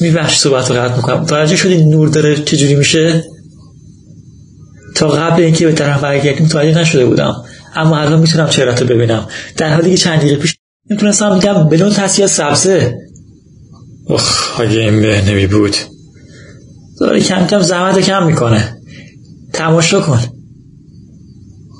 میبخش 0.00 0.38
صحبت 0.38 0.70
رو 0.70 0.76
قطع 0.76 0.96
می‌کنم. 0.96 1.24
توجه 1.24 1.56
شدی 1.56 1.84
نور 1.84 2.08
داره 2.08 2.36
چجوری 2.36 2.74
میشه؟ 2.74 3.24
تا 4.94 5.08
قبل 5.08 5.42
اینکه 5.42 5.66
به 5.66 5.72
طرف 5.72 6.00
برگردیم 6.00 6.48
توجه 6.48 6.80
نشده 6.80 7.06
بودم. 7.06 7.34
اما 7.74 7.98
الان 7.98 8.20
می‌تونم 8.20 8.48
چهرت 8.48 8.82
رو 8.82 8.88
ببینم. 8.88 9.28
در 9.56 9.74
حالی 9.74 9.90
که 9.90 9.96
چند 9.96 10.18
دقیقه 10.18 10.36
پیش 10.36 10.56
می‌تونستم 10.90 11.34
میگم 11.34 11.68
بلون 11.68 11.92
تصیح 11.92 12.26
سبزه. 12.26 12.98
اخ 14.10 14.60
اگه 14.60 14.78
این 14.78 15.02
به 15.02 15.22
نمی 15.28 15.46
بود. 15.46 15.76
داره 17.00 17.20
کم 17.20 17.46
کم 17.46 17.62
زحمت 17.62 17.98
کم 17.98 18.26
می‌کنه. 18.26 18.76
تماشا 19.52 20.00
کن. 20.00 20.20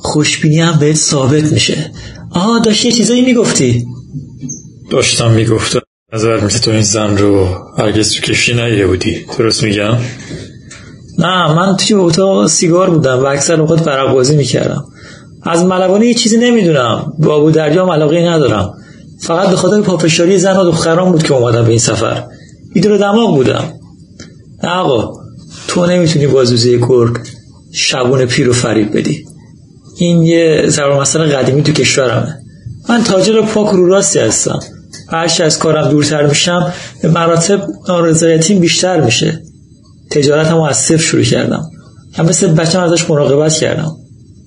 خوشبینی 0.02 0.60
هم 0.60 0.78
بهت 0.78 0.96
ثابت 0.96 1.52
میشه. 1.52 1.92
آها 2.30 2.58
داشتی 2.58 2.88
یه 2.88 2.94
چیزایی 2.94 3.22
می‌گفتی. 3.22 3.86
داشتم 4.90 5.30
می‌گفتم 5.30 5.80
نظر 6.12 6.44
مثل 6.44 6.58
تو 6.58 6.70
این 6.70 6.82
زن 6.82 7.16
رو 7.16 7.48
هرگز 7.78 8.12
تو 8.12 8.20
کشی 8.20 8.54
نیده 8.54 8.86
بودی. 8.86 9.26
درست 9.38 9.62
میگم؟ 9.62 9.96
نه 11.18 11.54
من 11.54 11.76
توی 11.76 11.96
اتاق 11.96 12.46
سیگار 12.46 12.90
بودم 12.90 13.22
و 13.22 13.26
اکثر 13.26 13.60
اوقات 13.60 13.84
برق 13.84 14.30
می‌کردم. 14.30 14.84
از 15.42 15.64
ملوانه 15.64 16.06
یه 16.06 16.14
چیزی 16.14 16.36
نمی‌دونم. 16.36 17.12
بابو 17.18 17.50
دریا 17.50 17.82
علاقه 17.92 18.28
ندارم. 18.28 18.74
فقط 19.20 19.48
به 19.48 19.56
خاطر 19.56 19.80
پافشاری 19.80 20.38
زن 20.38 20.56
و 20.56 20.64
دختران 20.64 21.12
بود 21.12 21.22
که 21.22 21.34
اومدم 21.34 21.62
به 21.62 21.70
این 21.70 21.78
سفر. 21.78 22.24
ایدر 22.74 22.96
دماغ 22.96 23.34
بودم. 23.34 23.72
نه 24.64 24.70
آقا 24.70 25.12
تو 25.68 25.86
نمی‌تونی 25.86 26.26
بازوزه 26.26 26.76
گرگ 26.76 27.16
شبون 27.72 28.26
پیر 28.26 28.48
و 28.48 28.52
فریب 28.52 28.96
بدی. 28.96 29.24
این 29.98 30.22
یه 30.22 30.64
ضرور 30.66 31.00
مسئله 31.00 31.24
قدیمی 31.24 31.62
تو 31.62 31.72
کشورمه. 31.72 32.34
من 32.88 33.04
تاجر 33.04 33.42
پاک 33.42 33.68
رو 33.68 33.86
راستی 33.86 34.18
هستم. 34.18 34.58
هرچی 35.10 35.42
از 35.42 35.58
کارم 35.58 35.88
دورتر 35.88 36.26
میشم 36.26 36.72
به 37.02 37.08
مراتب 37.08 37.60
نارضایتیم 37.88 38.60
بیشتر 38.60 39.00
میشه. 39.00 39.40
تجارتمو 40.10 40.62
از 40.62 40.76
صفر 40.76 40.96
شروع 40.96 41.22
کردم. 41.22 41.62
هم 42.18 42.26
مثل 42.26 42.54
بچم 42.54 42.80
ازش 42.80 43.10
مراقبت 43.10 43.52
کردم. 43.52 43.96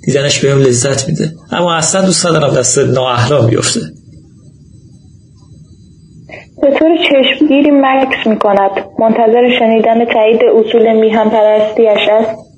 دیدنش 0.05 0.39
بهم 0.39 0.59
لذت 0.59 1.07
میده. 1.07 1.31
اما 1.51 1.73
اصلا 1.73 2.01
دوست 2.01 2.25
ندارم 2.25 2.53
دست 2.53 2.79
نااهلا 2.79 3.41
بیفته. 3.41 3.79
به 6.61 6.79
طور 6.79 6.89
چشمگیری 6.97 7.71
مکس 7.71 8.27
می 8.27 8.39
کند 8.39 8.71
منتظر 8.99 9.59
شنیدن 9.59 10.05
تایید 10.13 10.41
اصول 10.55 10.99
میهم 10.99 11.29
پرستیش 11.29 12.09
است. 12.11 12.49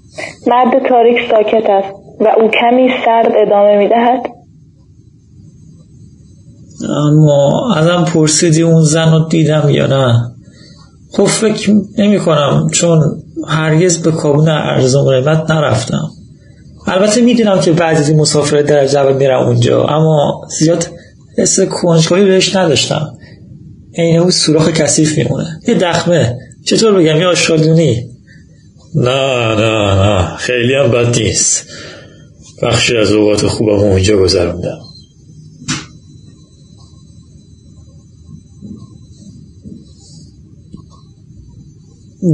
مرد 0.47 0.89
تاریک 0.89 1.17
ساکت 1.31 1.69
است 1.69 1.95
و 2.19 2.27
او 2.27 2.47
کمی 2.47 2.89
سرد 3.05 3.31
ادامه 3.37 3.77
می 3.77 3.89
دهد 3.89 4.40
اما 6.89 7.73
ازم 7.75 8.05
پرسیدی 8.05 8.61
اون 8.61 8.83
زن 8.83 9.11
رو 9.11 9.27
دیدم 9.29 9.69
یا 9.69 9.87
نه؟ 9.87 10.31
خب 11.13 11.25
فکر 11.25 11.73
نمی 11.97 12.19
کنم 12.19 12.69
چون 12.71 13.23
هرگز 13.47 13.97
به 13.97 14.11
کابون 14.11 14.49
ارزان 14.49 15.05
قیمت 15.05 15.51
نرفتم. 15.51 16.09
البته 16.87 17.21
می‌دونم 17.21 17.59
که 17.59 17.71
بعضی 17.71 18.01
از 18.01 18.09
این 18.09 18.19
مسافر 18.19 18.61
در 18.61 18.87
جبل 18.87 19.13
میرم 19.13 19.47
اونجا 19.47 19.83
اما 19.83 20.41
زیاد 20.59 20.87
حس 21.37 21.59
کنجکاوی 21.59 22.25
بهش 22.25 22.55
نداشتم. 22.55 23.13
این 23.91 24.19
اون 24.19 24.31
سوراخ 24.31 24.69
کثیف 24.69 25.17
میمونه. 25.17 25.59
یه 25.67 25.73
دخمه. 25.73 26.37
چطور 26.65 26.91
بگم؟ 26.91 27.17
یه 27.17 27.27
آشغالدونی 27.27 28.11
نه 28.95 29.55
نه 29.55 29.95
نه. 29.95 30.35
خیلی 30.37 30.73
هم 30.73 30.91
بد 30.91 31.17
نیست. 31.17 31.65
بخشی 32.63 32.97
از 32.97 33.11
اوقات 33.11 33.47
خوبم 33.47 33.79
اونجا 33.79 34.17
گذروندم. 34.17 34.79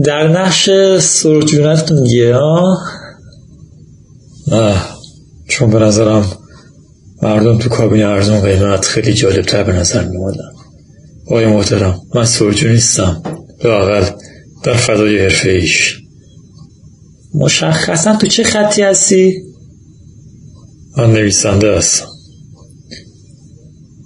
در 0.06 0.28
نقش 0.28 0.70
سرجونتون 1.00 2.00
میگه 2.00 2.36
ها 2.36 2.78
نه 4.48 4.76
چون 5.48 5.70
به 5.70 5.80
نظرم 5.80 6.26
مردم 7.22 7.58
تو 7.58 7.70
کابین 7.70 8.04
ارزون 8.04 8.42
قیمت 8.42 8.86
خیلی 8.86 9.14
جالب 9.14 9.46
تر 9.46 9.64
به 9.64 9.74
نظر 9.74 10.08
میمادن 10.08 10.52
آقای 11.28 11.46
محترم 11.46 12.02
من 12.16 12.26
سرجو 12.26 12.70
نیستم. 12.70 13.24
به 13.64 13.70
اقل 13.70 14.10
در 14.64 14.74
فضای 14.74 15.20
حرفه 15.20 15.50
ایش. 15.50 16.00
مشخصا 17.34 18.16
تو 18.16 18.28
چه 18.28 18.44
خطی 18.44 18.82
هستی؟ 18.82 19.34
من 20.98 21.14
نویسنده 21.14 21.78
هستم. 21.78 22.06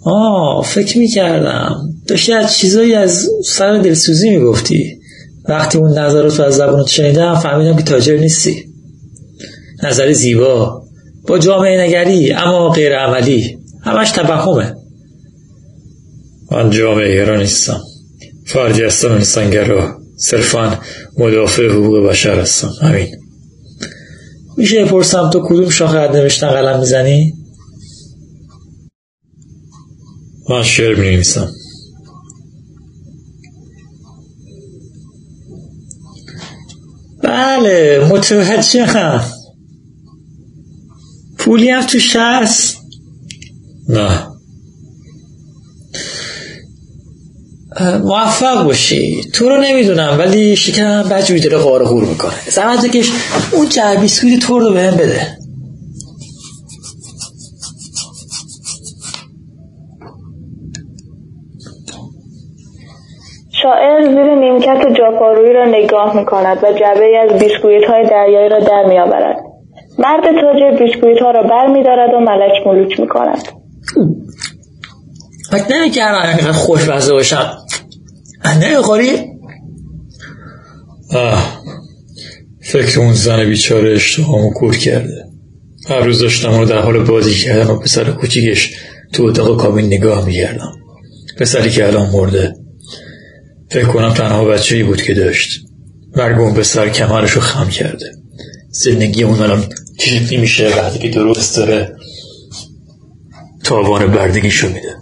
آه 0.05 0.65
فکر 0.65 0.97
می‌کردم. 0.97 1.75
داشتی 2.07 2.33
از 2.33 2.57
چیزایی 2.57 2.93
از 2.93 3.29
سر 3.45 3.77
دلسوزی 3.77 4.29
می‌گفتی. 4.29 5.00
وقتی 5.51 5.77
اون 5.77 5.97
نظرات 5.97 6.39
رو 6.39 6.45
از 6.45 6.55
زبانت 6.55 6.87
شنیدم 6.87 7.35
فهمیدم 7.35 7.77
که 7.77 7.83
تاجر 7.83 8.17
نیستی. 8.17 8.65
نظر 9.83 10.11
زیبا. 10.11 10.83
با 11.27 11.39
جامعه 11.39 11.81
نگری 11.81 12.31
اما 12.31 12.69
غیر 12.69 12.97
عملی. 12.97 13.57
همش 13.83 14.11
تبهمه. 14.11 14.75
من 16.51 16.69
جامعه 16.69 17.23
را 17.23 17.37
نیستم. 17.37 17.81
فردی 18.45 18.83
هستم 18.83 19.11
انسانگرا. 19.11 19.97
صرفا 20.17 20.79
مدافع 21.17 21.69
حقوق 21.69 22.09
بشر 22.09 22.39
هستم. 22.39 22.71
همین. 22.81 23.07
میشه 24.57 24.85
پرسم 24.85 25.29
تو 25.29 25.41
کدوم 25.47 25.69
شاخه 25.69 25.99
حد 25.99 26.15
نوشتن 26.15 26.49
قلم 26.49 26.79
می‌زنی؟ 26.79 27.33
من 30.49 30.63
شعر 30.63 30.95
می 30.95 31.11
نویسم 31.11 31.51
بله 37.31 38.07
متوجهم 38.11 39.21
پولی 41.37 41.69
هم 41.69 41.85
تو 41.85 41.99
هست 42.19 42.77
نه. 43.89 44.27
موفق 48.03 48.63
باشی. 48.63 49.21
تو 49.33 49.49
رو 49.49 49.61
نمی‌دونم 49.61 50.15
ولی 50.19 50.55
شکم 50.55 51.03
بجوری 51.03 51.39
داره 51.39 51.57
غار 51.57 51.83
غور 51.85 52.05
می‌کنه. 52.05 52.33
زحمت 52.49 52.85
بکش 52.85 53.11
اون 53.51 53.69
جعبی 53.69 54.07
سویت 54.07 54.39
تو 54.39 54.59
رو 54.59 54.73
بهم 54.73 54.95
بده. 54.95 55.40
شاعر 63.63 64.01
زیر 64.01 64.35
نیمکت 64.35 64.97
جاپارویی 64.97 65.53
را 65.53 65.65
نگاه 65.65 66.17
می 66.17 66.25
کند 66.25 66.57
و 66.57 66.73
جعبه 66.79 67.17
از 67.17 67.39
بیسکویت 67.39 67.83
های 67.89 68.09
دریایی 68.09 68.49
را 68.49 68.59
در 68.59 68.85
می 68.89 68.99
آورد. 68.99 69.35
مرد 69.99 70.23
تاجر 70.23 70.85
بیسکویت 70.85 71.19
ها 71.21 71.31
را 71.31 71.43
بر 71.43 71.67
می 71.67 71.83
دارد 71.83 72.13
و 72.13 72.19
ملک 72.19 72.67
ملوک 72.67 72.99
می 72.99 73.07
کند. 73.07 73.47
فکر 75.51 75.77
نمی 75.77 75.89
کردم 75.89 76.27
اینقدر 76.27 76.51
خوشمزه 76.51 77.13
باشم. 77.13 77.51
نه 78.45 78.77
قاری 78.77 79.11
آه. 81.15 81.61
فکر 82.61 82.99
اون 82.99 83.13
زن 83.13 83.45
بیچاره 83.45 83.93
اشتهامو 83.93 84.53
کور 84.53 84.77
کرده. 84.77 85.25
هر 85.89 85.99
روز 85.99 86.21
داشتم 86.21 86.59
رو 86.59 86.65
در 86.65 86.79
حال 86.79 87.03
بازی 87.03 87.33
کردن 87.33 87.67
و 87.67 87.79
پسر 87.79 88.11
کوچیکش 88.11 88.75
تو 89.13 89.23
اتاق 89.23 89.61
کابین 89.61 89.85
نگاه 89.85 90.25
میگردم 90.25 90.71
پسری 91.37 91.69
که 91.69 91.87
الان 91.87 92.09
مرده. 92.09 92.60
فکر 93.71 93.87
کنم 93.87 94.13
تنها 94.13 94.45
بچه 94.45 94.75
ای 94.75 94.83
بود 94.83 95.01
که 95.01 95.13
داشت. 95.13 95.61
مرگ 96.15 96.39
اون 96.39 96.53
پسر 96.53 96.89
کمرش 96.89 97.31
رو 97.31 97.41
خم 97.41 97.69
کرده. 97.69 98.11
زندگی 98.69 99.23
اون 99.23 99.39
الان 99.39 99.65
چی 99.99 100.37
میشه 100.37 100.75
وقتی 100.77 100.99
که 100.99 101.09
درست 101.09 101.57
داره. 101.57 101.95
تاوان 103.63 104.07
بردگیشو 104.11 104.67
میده. 104.67 104.95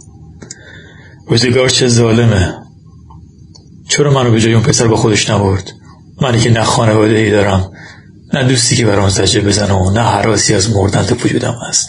روزگار 1.26 1.68
چه 1.68 1.88
ظالمه. 1.88 2.54
چرا 3.88 4.12
منو 4.12 4.30
به 4.30 4.40
جای 4.40 4.54
اون 4.54 4.62
پسر 4.62 4.88
با 4.88 4.96
خودش 4.96 5.30
نبرد؟ 5.30 5.72
منی 6.22 6.40
که 6.40 6.50
نه 6.50 6.62
خانواده 6.62 7.14
ای 7.14 7.30
دارم. 7.30 7.72
نه 8.34 8.48
دوستی 8.48 8.76
که 8.76 8.86
برام 8.86 9.08
زجه 9.08 9.40
بزنه 9.40 9.72
و 9.72 9.90
نه 9.90 10.00
حراسی 10.00 10.54
از 10.54 10.70
مردن 10.70 11.02
تو 11.02 11.14
وجودم 11.14 11.54
هست. 11.68 11.88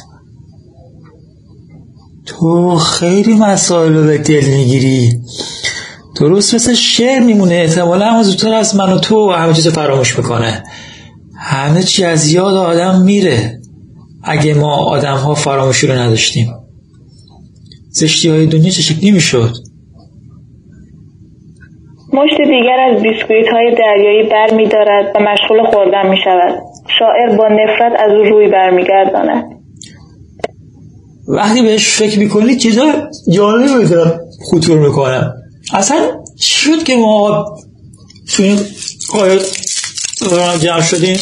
تو 2.25 2.77
خیلی 2.77 3.33
مسائل 3.33 3.93
رو 3.93 4.03
به 4.03 4.17
دل 4.17 4.45
می‌گیری. 4.45 5.21
درست 6.21 6.55
مثل 6.55 6.73
شعر 6.73 7.19
میمونه. 7.19 7.55
احتمالا 7.55 8.05
هم 8.05 8.23
زودتر 8.23 8.53
از 8.53 8.75
من 8.75 8.93
و 8.93 8.99
تو 8.99 9.29
و 9.29 9.31
همه 9.31 9.53
چیز 9.53 9.67
فراموش 9.67 10.17
می‌کنه. 10.17 10.63
همه 11.39 11.83
چی 11.83 12.05
از 12.05 12.31
یاد 12.31 12.53
آدم 12.53 13.01
میره 13.01 13.59
اگه 14.23 14.53
ما 14.53 14.75
آدم 14.75 15.15
ها 15.15 15.33
فراموشی 15.33 15.87
رو 15.87 15.93
نداشتیم. 15.93 16.53
زشتی 17.89 18.29
های 18.29 18.47
دنیا 18.47 18.69
چه 18.69 18.81
شکلی 18.81 19.11
می‌شد؟ 19.11 19.51
مشت 22.13 22.37
دیگر 22.37 22.77
از 22.91 23.01
بیسکویت 23.03 23.47
های 23.53 23.75
دریایی 23.79 24.29
بر 24.29 24.55
می 24.55 24.67
دارد 24.67 25.15
و 25.15 25.19
مشغول 25.19 25.71
خوردن 25.73 26.09
می 26.09 26.17
شود. 26.23 26.59
شاعر 26.99 27.37
با 27.37 27.47
نفرت 27.47 27.99
از 27.99 28.11
او 28.11 28.23
روی 28.23 28.47
برمیگرداند. 28.47 29.43
وقتی 31.27 31.61
بهش 31.61 31.89
فکر 31.89 32.19
می‌کنی 32.19 32.55
چیزا 32.55 32.91
جالبی 33.33 33.89
دارم 33.89 34.19
خطور 34.51 34.79
می‌کنم 34.79 35.40
اصلا 35.73 36.23
شد 36.39 36.83
که 36.83 36.95
ما 36.95 37.45
تو 38.27 38.43
این 38.43 38.59
قایق 39.09 39.45
جمع 40.59 40.81
شدیم. 40.81 41.19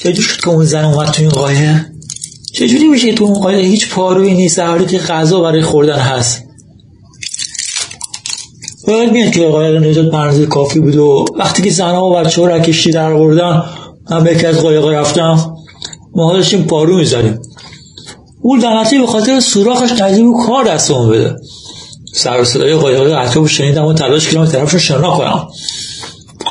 چجور 0.00 0.24
شد 0.24 0.40
که 0.40 0.48
اون 0.48 0.64
زن 0.64 0.84
اومد 0.84 1.10
تو 1.10 1.22
این 1.22 1.30
قایق؟ 1.30 1.76
چجوری 2.52 2.88
میشه 2.88 3.12
تو 3.12 3.24
اون 3.24 3.54
هیچ 3.54 3.88
پارویی 3.88 4.34
نیست 4.34 4.56
در 4.56 4.66
حالی 4.66 4.86
که 4.86 4.98
غذا 4.98 5.40
برای 5.40 5.62
خوردن 5.62 5.98
هست. 5.98 6.42
باید 8.86 9.12
میاد 9.12 9.32
که 9.32 9.48
قایق 9.48 9.82
نجات 9.82 10.10
پرنده 10.10 10.46
کافی 10.46 10.80
بود 10.80 10.96
و 10.96 11.24
وقتی 11.38 11.62
که 11.62 11.70
زنها 11.70 12.06
و 12.06 12.14
بچه 12.14 12.42
ها 12.42 12.58
کشتی 12.58 12.90
در 12.90 13.12
آوردن 13.12 13.62
من 14.10 14.24
به 14.24 14.32
یکی 14.32 14.46
از 14.46 14.60
قایق 14.60 14.84
رفتم. 14.84 15.56
ما 16.14 16.32
داشتیم 16.32 16.62
پارو 16.62 16.96
می‌زدیم. 16.96 17.38
اون 18.42 18.60
لعنتی 18.60 18.98
به 18.98 19.06
خاطر 19.06 19.40
سوراخش 19.40 19.92
نزدیک 20.00 20.24
کار 20.46 20.64
دستمون 20.64 21.08
بده. 21.08 21.36
سر 22.16 22.44
صدای 22.44 22.74
قایق 22.74 23.00
اطراف 23.00 23.50
شنیدم 23.50 23.84
و 23.84 23.92
تلاش 23.92 24.28
کردم 24.28 24.46
طرفشون 24.46 24.80
شنا 24.80 25.16
کنم. 25.16 25.48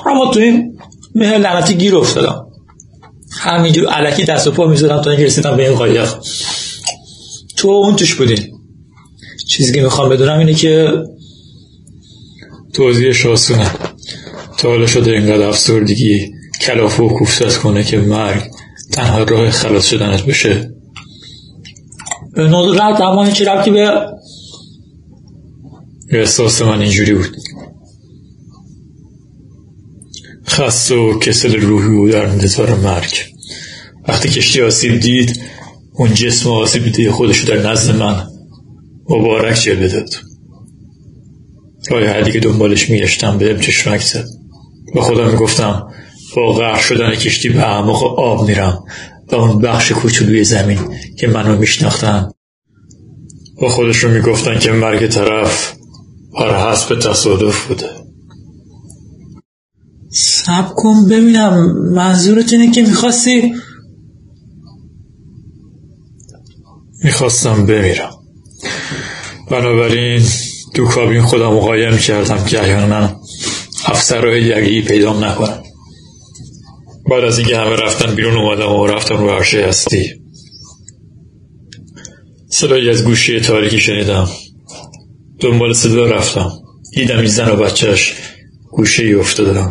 اما 0.05 0.31
تو 0.33 0.39
این 0.39 0.79
مه 1.15 1.37
لعنتی 1.37 1.75
گیر 1.75 1.95
افتادم. 1.95 2.45
همینجور 3.31 3.89
علکی 3.89 4.23
دست 4.23 4.47
و 4.47 4.51
پا 4.51 4.67
می‌زدم 4.67 5.01
تا 5.01 5.09
اینکه 5.09 5.25
رسیدم 5.25 5.57
به 5.57 5.69
این 5.69 5.77
قایق. 5.77 6.13
تو 7.57 7.67
اون 7.67 7.95
توش 7.95 8.15
بودین 8.15 8.59
چیزی 9.47 9.73
که 9.73 9.81
می‌خوام 9.81 10.09
بدونم 10.09 10.39
اینه 10.39 10.53
که 10.53 10.91
توضیح 12.73 13.11
شاسونه. 13.11 13.71
تا 14.57 14.69
حالا 14.69 14.87
شده 14.87 15.11
اینقدر 15.11 15.47
افسردگی 15.47 16.31
کلافه 16.61 17.03
و 17.03 17.09
کوفتت 17.09 17.57
کنه 17.57 17.83
که 17.83 17.97
مرگ 17.97 18.41
تنها 18.91 19.23
راه 19.23 19.49
خلاص 19.49 19.85
شدنت 19.85 20.25
بشه. 20.25 20.71
به 22.33 22.43
رفت 22.79 23.01
اما 23.01 23.31
چی 23.31 23.45
رفتی 23.45 23.71
به 23.71 24.14
احساس 26.19 26.61
من 26.61 26.81
اینجوری 26.81 27.13
بود. 27.13 27.37
خسته 30.47 30.95
و 30.95 31.19
کسل 31.19 31.61
روحی 31.61 31.87
و 31.87 32.11
در 32.11 32.25
انتظار 32.25 32.75
مرگ. 32.75 33.25
وقتی 34.07 34.29
کشتی 34.29 34.61
آسیب 34.61 34.99
دید 34.99 35.41
اون 35.93 36.13
جسم 36.13 36.49
آسیب 36.49 36.83
دیده 36.83 37.11
خودشو 37.11 37.47
در 37.47 37.71
نزد 37.71 37.95
من 37.95 38.27
مبارک 39.09 39.55
جلوه 39.61 39.87
داد. 39.87 40.09
راه 41.89 42.07
حدی 42.07 42.31
که 42.31 42.39
دنبالش 42.39 42.89
میگشتم 42.89 43.37
بهم 43.37 43.59
چشمک 43.59 44.01
زد. 44.01 44.25
با 44.95 45.01
خودم 45.01 45.29
می‌گفتم 45.31 45.87
با 46.35 46.53
غرق 46.53 46.79
شدن 46.79 47.15
کشتی 47.15 47.49
به 47.49 47.59
اعماق 47.59 48.19
آب 48.19 48.47
میرم 48.47 48.83
و 49.31 49.35
اون 49.35 49.61
بخش 49.61 49.91
کوچولوی 49.91 50.43
زمین 50.43 50.79
که 51.19 51.27
منو 51.27 51.57
میشناختن. 51.57 52.29
با 53.61 53.69
خودشون 53.69 54.11
می‌گفتن 54.11 54.59
که 54.59 54.71
مرگ 54.71 55.07
طرف 55.07 55.74
بر 56.39 56.71
حسب 56.71 56.99
تصادف 56.99 57.67
بوده. 57.67 57.89
سب 60.11 60.73
کن 60.75 61.07
ببینم 61.09 61.73
منظورت 61.93 62.53
اینه 62.53 62.71
که 62.71 62.81
می‌خواستی؟ 62.81 63.53
می‌خواستم 67.03 67.65
بمیرم. 67.65 68.11
بنابراین 69.51 70.23
تو 70.73 70.85
کابین 70.85 71.21
خودم 71.21 71.59
قایم 71.59 71.97
کردم 71.97 72.45
که 72.45 72.61
احیانا 72.61 73.21
افسرهای 73.85 74.41
یقی 74.41 74.81
پیدا 74.81 75.19
نکنم 75.19 75.63
بعد 77.09 77.23
از 77.23 77.37
اینکه 77.37 77.57
همه 77.57 77.75
رفتن 77.75 78.15
بیرون 78.15 78.37
اومدم 78.37 78.71
و 78.71 78.87
رفتم 78.87 79.17
رو 79.17 79.29
عرشه 79.29 79.67
هستی. 79.67 80.21
صدایی 82.49 82.89
از 82.89 83.03
گوشی 83.03 83.39
تاریکی 83.39 83.79
شنیدم. 83.79 84.27
دنبال 85.45 85.73
صدا 85.73 86.05
رفتم. 86.05 86.51
دیدم 86.93 87.17
این 87.17 87.25
زن 87.25 87.49
و 87.49 87.55
بچهش 87.55 88.13
گوشه 88.71 89.03
ای 89.03 89.13
افتادم 89.13 89.69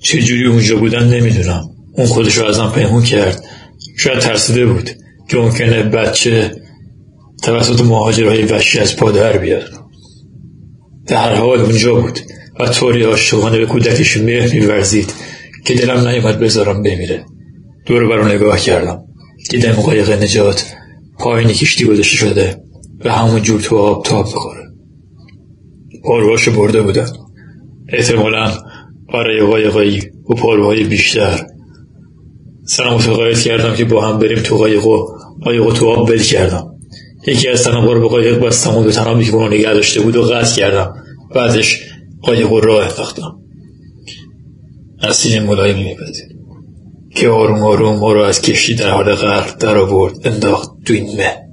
چجوری 0.00 0.46
اونجا 0.46 0.76
بودن 0.76 1.08
نمی‌دونم. 1.08 1.64
اون 1.92 2.06
خودشو 2.06 2.44
ازم 2.44 2.72
پیمون 2.74 3.02
کرد. 3.02 3.44
شاید 3.96 4.18
ترسیده 4.18 4.66
بود 4.66 4.90
که 5.28 5.36
ممکنه 5.36 5.82
بچه 5.82 6.50
توسط 7.42 7.80
مهاجرهای 7.80 8.42
وحشی 8.42 8.78
از 8.78 8.96
پا 8.96 9.10
در 9.10 9.38
بیاد. 9.38 9.70
در 11.06 11.34
حال 11.34 11.60
اونجا 11.60 11.94
بود 11.94 12.20
و 12.60 12.68
طوری 12.68 13.02
عاشقانه 13.02 13.58
به 13.58 13.66
کودکش 13.66 14.16
مهر 14.16 14.54
میورزید 14.54 15.12
که 15.64 15.74
دلم 15.74 16.08
نیومد 16.08 16.40
بذارم 16.40 16.82
بمیره. 16.82 17.24
دور 17.86 18.08
برو 18.08 18.28
نگاه 18.28 18.60
کردم. 18.60 18.98
دیدم 19.50 19.72
قایق 19.72 20.22
نجات 20.22 20.64
پایین 21.18 21.48
کشتی 21.48 21.84
گذاشته 21.84 22.16
شده. 22.16 22.67
و 23.04 23.12
همون 23.12 23.42
جور 23.42 23.60
تو 23.60 23.76
آب 23.76 24.04
تاب 24.04 24.26
بخوره 24.26 24.68
پاروهاشو 26.04 26.52
برده 26.52 26.82
بودن. 26.82 27.06
احتمالا 27.88 28.52
برای 29.12 29.40
قایقایی 29.40 30.02
و 30.30 30.34
پاروهای 30.34 30.84
بیشتر. 30.84 31.46
سرم 32.66 32.94
متقاعد 32.94 33.40
کردم 33.40 33.74
که 33.74 33.84
با 33.84 34.06
هم 34.06 34.18
بریم 34.18 34.38
تو 34.38 34.56
قایق 34.56 34.86
و 34.86 35.06
قایق 35.42 35.72
تو 35.72 35.88
آب 35.88 36.10
بل 36.10 36.18
کردم. 36.18 36.74
یکی 37.26 37.48
از 37.48 37.64
تنها 37.64 37.94
به 37.94 38.08
قایق 38.08 38.44
بستم 38.46 38.76
و 38.76 38.84
دو 38.84 38.90
تنامی 38.90 39.24
که 39.24 39.32
با 39.32 39.48
نگه 39.48 39.74
داشته 39.74 40.00
بود 40.00 40.16
و 40.16 40.22
قطع 40.22 40.56
کردم. 40.56 40.94
بعدش 41.34 41.82
قایق 42.22 42.52
راه 42.52 42.88
انداختم. 42.88 43.38
نسیم 45.08 45.42
ملایمی 45.42 45.84
میپذیر 45.84 46.28
که 47.14 47.28
آروم 47.28 47.62
آروم 47.62 47.98
ما 47.98 48.12
رو 48.12 48.22
از 48.22 48.42
کشتی 48.42 48.74
در 48.74 48.90
حال 48.90 49.14
غرق 49.14 49.58
در 49.58 49.76
آورد 49.76 50.14
انداخت 50.24 50.70
تو 50.84 50.94
مه. 50.94 51.47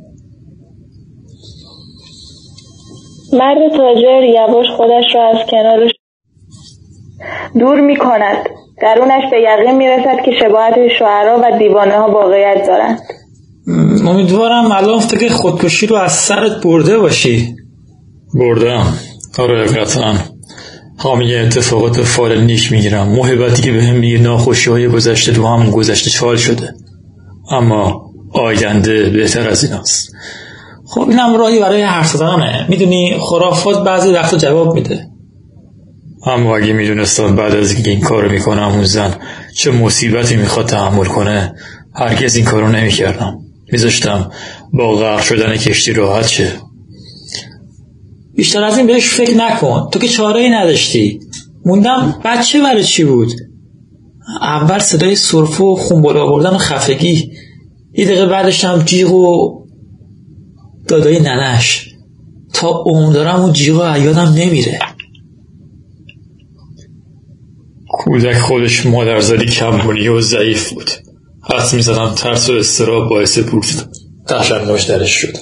مرد 3.36 3.78
تاجر 3.78 4.24
یواش 4.24 4.66
خودش 4.78 5.16
را 5.16 5.30
از 5.30 5.38
کنارش 5.52 5.92
دور 7.60 7.82
می 7.82 7.98
کند 7.98 8.38
درونش 8.82 9.24
به 9.32 9.38
یقین 9.42 9.76
می 9.76 9.88
رسد 9.88 10.26
که 10.26 10.32
شباهت 10.40 10.74
شعرا 11.00 11.40
و 11.44 11.58
دیوانه 11.60 11.98
ها 11.98 12.12
واقعیت 12.12 12.68
دارند. 12.68 13.00
امیدوارم 14.08 14.72
الان 14.72 15.00
فکر 15.00 15.30
خودکشی 15.30 15.88
رو 15.88 15.96
از 15.96 16.12
سرت 16.12 16.64
برده 16.64 16.98
باشی. 16.98 17.56
بردم 18.34 18.94
آره 19.40 19.66
قطعا. 19.66 20.14
حامی 20.98 21.36
اتفاقات 21.36 22.02
فال 22.02 22.42
نیش 22.42 22.72
می‌گیرم. 22.72 23.08
محبتی 23.08 23.62
که 23.62 23.72
بهم 23.72 23.96
میگه 23.96 24.18
ناخوشی 24.18 24.70
های 24.70 24.88
گذشته 24.88 25.32
تو 25.32 25.48
هم 25.48 25.72
گذشته 25.72 26.10
چال 26.10 26.36
شده. 26.36 26.74
اما 27.52 28.12
آینده 28.34 29.10
بهتر 29.10 29.50
از 29.50 29.64
این 29.64 29.74
است 29.74 30.12
خب 30.88 31.10
اینم 31.10 31.36
راهی 31.38 31.60
برای 31.60 31.82
حرف 31.82 32.12
زدنه. 32.12 32.66
می‌دونی 32.70 33.18
خرافات 33.20 33.84
بعضی 33.84 34.10
وقتا 34.10 34.38
جواب 34.38 34.76
میده. 34.76 35.08
اما 36.26 36.58
اگه 36.58 36.74
می‌دونستم 36.74 37.36
بعد 37.36 37.56
از 37.56 37.74
اینکه 37.74 37.92
این 37.92 38.02
کارو 38.02 38.32
می‌کنم 38.32 38.68
اون 38.68 38.86
زن 38.86 39.14
چه 39.56 39.72
مصیبتی 39.72 40.36
می‌خواد 40.36 40.66
تحمل 40.66 41.06
کنه 41.06 41.56
هرگز 41.96 42.36
این 42.36 42.46
کارو 42.46 42.68
نمی‌کردم. 42.68 43.40
میذاشتم 43.72 44.32
با 44.74 44.96
غرق 44.96 45.22
شدن 45.22 45.56
کشتی 45.56 45.94
راحت 45.94 46.28
شه. 46.28 46.52
بیشتر 48.36 48.64
از 48.64 48.78
این 48.78 48.88
بهش 48.88 49.10
فکر 49.10 49.38
نکن. 49.38 49.90
تو 49.92 50.00
که 50.00 50.08
چاره 50.08 50.42
ای 50.42 50.50
نداشتی. 50.50 51.20
موندم 51.66 52.22
بچه 52.26 52.62
برای 52.62 52.84
چی 52.84 53.04
بود؟ 53.04 53.32
اول 54.42 54.80
صدای 54.80 55.16
صرفه 55.16 55.64
و 55.64 55.76
خونبال 55.76 56.18
آوردن 56.18 56.50
و 56.50 56.58
خفگی. 56.58 57.32
یه 57.94 58.06
دقیقه 58.06 58.26
بعدش 58.26 58.66
هم 58.66 58.80
جیغ 58.80 59.12
و 59.12 59.65
دادای 60.88 61.20
ننش. 61.20 61.96
تا 62.54 62.68
اون 62.68 63.14
دارم 63.14 63.42
اون 63.42 63.54
جیغ 63.54 63.98
یادم 63.98 64.34
نمیره. 64.34 64.80
کودک 67.88 68.38
خودش 68.38 68.86
مادرزادی 68.86 69.46
کمبونی 69.46 70.08
و 70.08 70.22
ضعیف 70.22 70.74
بود. 70.74 70.92
حس 71.54 71.74
می‌زدم 71.74 72.14
ترس 72.16 72.50
و 72.50 72.54
استراب 72.54 73.10
باعث 73.10 73.40
بود 73.40 73.66
تشنج 74.28 74.88
درش 74.88 75.12
شد. 75.12 75.38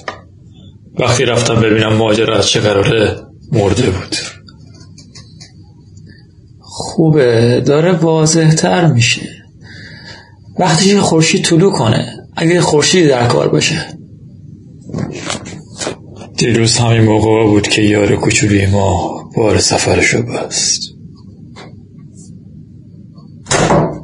وقتی 0.98 1.24
رفتم 1.24 1.60
ببینم 1.60 1.92
ماجرا 1.92 2.36
از 2.36 2.48
چه 2.48 2.60
قراره 2.60 3.16
مرده 3.52 3.90
بود. 3.90 4.16
خوبه 6.60 7.62
داره 7.66 7.92
واضح 7.92 8.54
تر 8.54 8.92
میشه. 8.92 9.28
وقتی 10.58 10.84
که 10.84 11.00
خورشید 11.00 11.44
طلوع 11.44 11.72
کنه. 11.72 12.06
اگه 12.36 12.60
خورشید 12.60 13.08
در 13.08 13.26
کار 13.26 13.48
باشه. 13.48 13.98
دیروز 16.38 16.78
همین 16.78 17.04
موقع 17.04 17.44
بود 17.44 17.68
که 17.68 17.82
یار 17.82 18.16
کوچولی 18.16 18.66
ما 18.66 19.20
بار 19.36 19.58
سفرشو 19.58 20.18
بست 20.22 20.80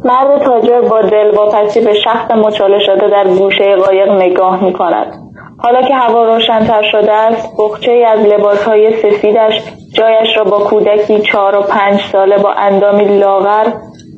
مرد 0.05 0.43
تاجر 0.45 0.81
با 0.81 1.03
دل 1.03 1.31
واپسی 1.37 1.81
به 1.81 1.95
شخص 2.05 2.31
مچاله 2.31 2.79
شده 2.79 3.11
در 3.11 3.29
گوشه 3.29 3.77
قایق 3.77 4.11
نگاه 4.11 4.64
می 4.64 4.73
کند. 4.73 5.07
حالا 5.59 5.83
که 5.83 5.95
هوا 5.95 6.25
روشنتر 6.25 6.83
شده 6.93 7.12
است 7.12 7.49
بخچه 7.59 7.93
ای 7.93 8.05
از 8.05 8.27
لباسهای 8.27 8.97
سفیدش 9.03 9.62
جایش 9.93 10.37
را 10.37 10.45
با 10.45 10.59
کودکی 10.59 11.21
چهار 11.21 11.57
و 11.57 11.62
پنج 11.62 12.01
ساله 12.12 12.38
با 12.38 12.53
اندامی 12.53 13.19
لاغر 13.19 13.73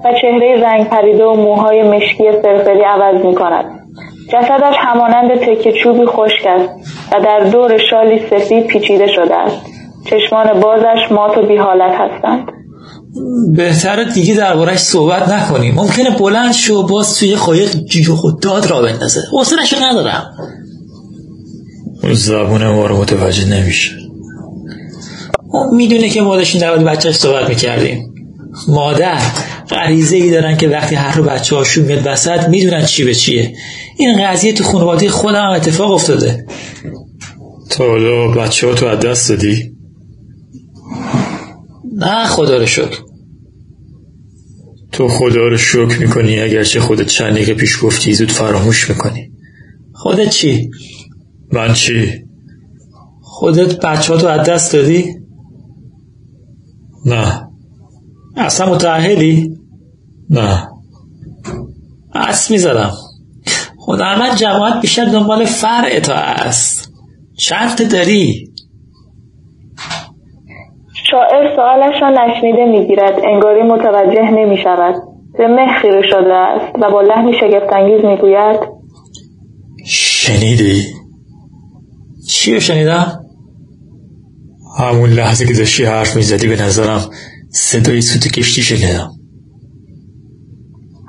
و 0.05 0.13
چهره 0.21 0.63
رنگ 0.63 0.89
پریده 0.89 1.25
و 1.25 1.35
موهای 1.35 1.83
مشکی 1.83 2.33
فرفری 2.33 2.83
عوض 2.83 3.25
می 3.25 3.35
کند. 3.35 3.82
جسدش 4.29 4.75
همانند 4.79 5.31
تکه 5.35 5.73
چوبی 5.83 6.07
خشک 6.07 6.47
است 6.47 6.71
و 7.13 7.21
در 7.25 7.51
دور 7.51 7.79
شالی 7.91 8.21
سفید 8.31 8.67
پیچیده 8.67 9.07
شده 9.07 9.35
است. 9.37 9.57
چشمان 10.11 10.61
بازش 10.61 11.13
مات 11.13 11.39
و 11.39 11.47
بی 11.47 11.57
حالت 11.57 11.93
هستند. 11.95 12.49
بهتره 13.57 14.05
دیگه 14.05 14.35
دربارش 14.35 14.79
صحبت 14.79 15.29
نکنیم. 15.29 15.75
ممکنه 15.75 16.11
بلند 16.11 16.53
شو 16.53 16.87
باز 16.87 17.19
توی 17.19 17.35
قایق 17.35 17.71
جیج 17.85 18.09
و 18.09 18.17
خود 18.17 18.41
داد 18.41 18.67
را 18.67 18.83
بندازه. 18.83 19.21
حوصله‌شو 19.33 19.77
ندارم. 19.83 20.31
زبون 22.13 22.69
ما 22.69 22.87
رو 22.87 22.97
متوجه 22.97 23.49
نمیشه. 23.49 23.91
اون 25.53 25.77
می‌دونه 25.77 26.09
که 26.09 26.21
ما 26.23 26.37
داشتیم 26.37 26.61
در 26.61 26.77
بچهش 26.77 27.17
صحبت 27.17 27.49
می‌کردیم. 27.49 28.15
مادر 28.69 29.19
غریزه 29.71 30.17
ای 30.17 30.31
دارن 30.31 30.57
که 30.57 30.69
وقتی 30.69 30.95
هر 30.95 31.17
رو 31.17 31.25
بچه 31.25 31.57
هاشون 31.57 31.85
میاد 31.85 32.07
وسط 32.07 32.49
می‌دونن 32.49 32.85
چی 32.85 33.05
به 33.05 33.15
چیه. 33.15 33.55
این 33.97 34.27
قضیه 34.27 34.53
تو 34.53 34.65
خانواده 34.65 35.09
خودم 35.09 35.45
هم 35.45 35.51
اتفاق 35.51 35.91
افتاده 35.93 36.47
تا 37.71 37.87
حالا 37.87 38.29
بچه 38.29 38.67
ها 38.67 38.75
تو 38.75 38.87
از 38.87 38.99
دست 38.99 39.29
دادی؟ 39.29 39.73
نه 41.97 42.27
خدا 42.27 42.57
رو 42.57 42.67
شکر 42.67 42.99
تو 44.93 45.09
خدا 45.09 45.49
رو 45.49 45.57
شکر 45.57 45.99
می‌کنی 46.01 46.41
اگرچه 46.41 46.81
خودت 46.81 47.07
چند 47.07 47.33
دقیقه 47.33 47.55
پیش 47.55 47.85
گفتی 47.85 48.13
زود 48.13 48.31
فراموش 48.31 48.91
می‌کنی 48.91 49.33
خودت 49.95 50.31
چی؟ 50.31 50.71
من 51.53 51.73
چی؟ 51.73 52.25
خودت 53.21 53.81
بچه 53.81 54.13
ها 54.15 54.21
تو 54.21 54.27
از 54.27 54.49
دست 54.49 54.73
دادی؟ 54.73 55.15
نه 57.07 57.49
اصلا 58.37 58.75
متعهلی؟ 58.75 59.59
نه 60.31 60.69
اصل 62.15 62.55
می‌زدم 62.55 62.93
خدا 63.85 64.19
من 64.19 64.37
جماعت 64.37 64.81
بیشتر 64.81 65.05
دنبال 65.05 65.45
فرع 65.45 66.01
تا 66.01 66.15
است. 66.15 66.93
شرط 67.39 67.83
داری. 67.83 68.49
شاعر 71.11 71.57
سوالش 71.57 72.03
را 72.03 72.11
نشنیده 72.11 72.65
می‌گیرد. 72.65 73.15
انگاری 73.25 73.63
متوجه 73.63 74.31
نمی 74.31 74.57
شود 74.57 74.95
به 75.39 75.49
مه 75.49 75.81
خیره 75.83 76.03
شده 76.11 76.35
است 76.35 76.75
و 76.83 76.91
با 76.91 77.03
لحنی 77.03 77.33
شگفتانگیز 77.41 78.05
می‌گوید؟ 78.05 78.61
شنیدی؟ 79.87 80.83
چی 82.29 82.55
رو 82.55 82.61
شنیدم؟ 82.61 83.21
همون 84.79 85.11
لحظه 85.11 85.47
که 85.47 85.53
داشتی 85.53 85.85
حرف 85.85 86.17
می‌زدی 86.17 86.49
به 86.49 86.63
نظرم 86.63 87.01
صدای 87.51 88.01
سوت 88.01 88.33
کشتی 88.33 88.63
شنیدم. 88.63 89.11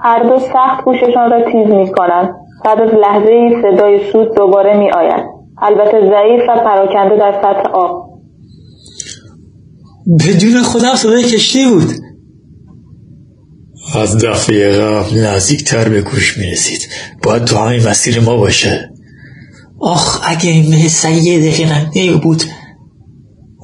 هر 0.04 0.24
دو 0.24 0.40
سخت 0.40 0.84
گوششان 0.86 1.32
را 1.32 1.52
تیز 1.52 1.68
می 1.68 1.92
کنند 1.92 2.43
بعد 2.66 2.82
از 2.82 2.90
لحظه 3.02 3.32
ای 3.32 3.62
صدای 3.62 4.12
سوت 4.12 4.36
دوباره 4.36 4.78
می 4.78 4.92
آید 4.92 5.24
البته 5.62 5.92
ضعیف 5.92 6.42
و 6.50 6.64
پراکنده 6.64 7.16
در 7.20 7.42
سطح 7.42 7.70
آب. 7.74 8.14
بدون 10.20 10.62
خودم 10.62 10.96
صدای 10.96 11.24
کشتی 11.24 11.66
بود. 11.66 11.92
از 13.96 14.18
دفعه 14.18 14.82
قبل 14.82 15.18
نزدیکتر 15.18 15.90
به 15.90 16.02
گوش 16.02 16.38
می 16.38 16.52
رسید 16.52 16.88
باید 17.24 17.46
تو 17.46 17.58
همین 17.58 17.88
مسیر 17.88 18.20
ما 18.20 18.38
باشه. 18.38 18.90
آخ 19.80 20.22
اگه 20.28 20.50
این 20.50 20.86
مثل 20.86 21.10
یه 21.10 21.52
دقیقه 21.52 22.18
بود. 22.18 22.44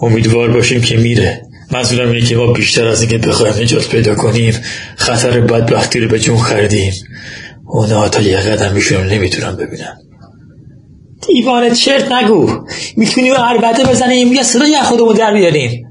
امیدوار 0.02 0.52
باشیم 0.52 0.82
که 0.82 0.98
میره. 0.98 1.42
منظورم 1.72 2.12
اینه 2.12 2.26
که 2.26 2.36
ما 2.36 2.54
بیشتر 2.54 2.88
از 2.88 3.02
اینکه 3.02 3.18
بخوایم 3.18 3.54
نجات 3.62 3.90
پیدا 3.90 4.16
کنیم 4.16 4.54
خطر 4.96 5.42
بدبختی 5.42 6.00
رو 6.00 6.08
به 6.08 6.20
جون 6.20 6.38
خریدیم. 6.38 6.94
اونا 7.70 8.10
تا 8.10 8.22
یه 8.22 8.38
قدم 8.38 8.74
میشون 8.74 9.08
نمی‌تونم 9.08 9.56
ببینم 9.56 9.98
دیوانه 11.28 11.72
چرت 11.72 12.12
نگو. 12.12 12.50
می‌تونیم 12.98 13.34
البته 13.38 13.84
بزنیم 13.84 14.34
یا 14.34 14.44
صدای 14.44 14.78
خودمون 14.84 15.16
در 15.16 15.34
بیاریم 15.34 15.86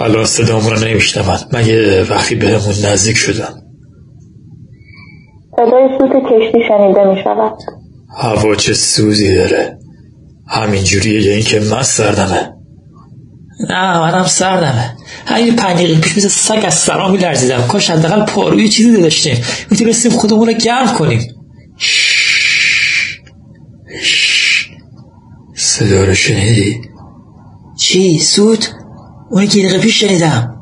الان 0.00 0.24
صدامون 0.24 0.70
رو 0.70 0.88
نمیشنون 0.88 1.38
مگه 1.52 2.04
وقتی 2.10 2.34
بهمون 2.34 2.74
نزدیک 2.84 3.16
شدن 3.16 3.54
صدای 5.56 5.88
سوت 5.98 6.10
کشتی 6.10 6.58
شنیده 6.68 7.04
می 7.04 7.22
شود 7.24 7.58
هوا 8.18 8.54
چه 8.54 8.74
سوزی 8.74 9.34
داره. 9.34 9.78
همین 10.48 10.84
جوریه 10.84 11.22
یا 11.22 11.32
اینکه 11.32 11.60
من 11.60 11.82
سردمه. 11.82 12.53
نه 13.60 13.98
منم 13.98 14.26
سردمه 14.26 14.96
همین 15.26 15.56
پنج 15.56 15.76
دقیقه 15.76 16.00
پیش 16.00 16.16
مثل 16.16 16.28
سگ 16.28 16.64
از 16.66 16.74
سرا 16.74 17.08
میلرزیدم 17.08 17.66
کاش 17.66 17.90
حداقل 17.90 18.24
پاروی 18.24 18.68
چیزی 18.68 19.02
داشتیم 19.02 19.44
می‌تونستیم 19.70 20.12
خودمون 20.12 20.46
رو 20.46 20.52
گرم 20.52 20.94
کنیم 20.94 21.34
صدا 25.56 26.04
رو 26.04 26.14
شنیدی؟ 26.14 26.80
چی؟ 27.76 28.18
سود؟ 28.18 28.64
اونی 29.30 29.46
که 29.46 29.58
دقیقه 29.58 29.78
پیش 29.78 30.00
شنیدم 30.00 30.54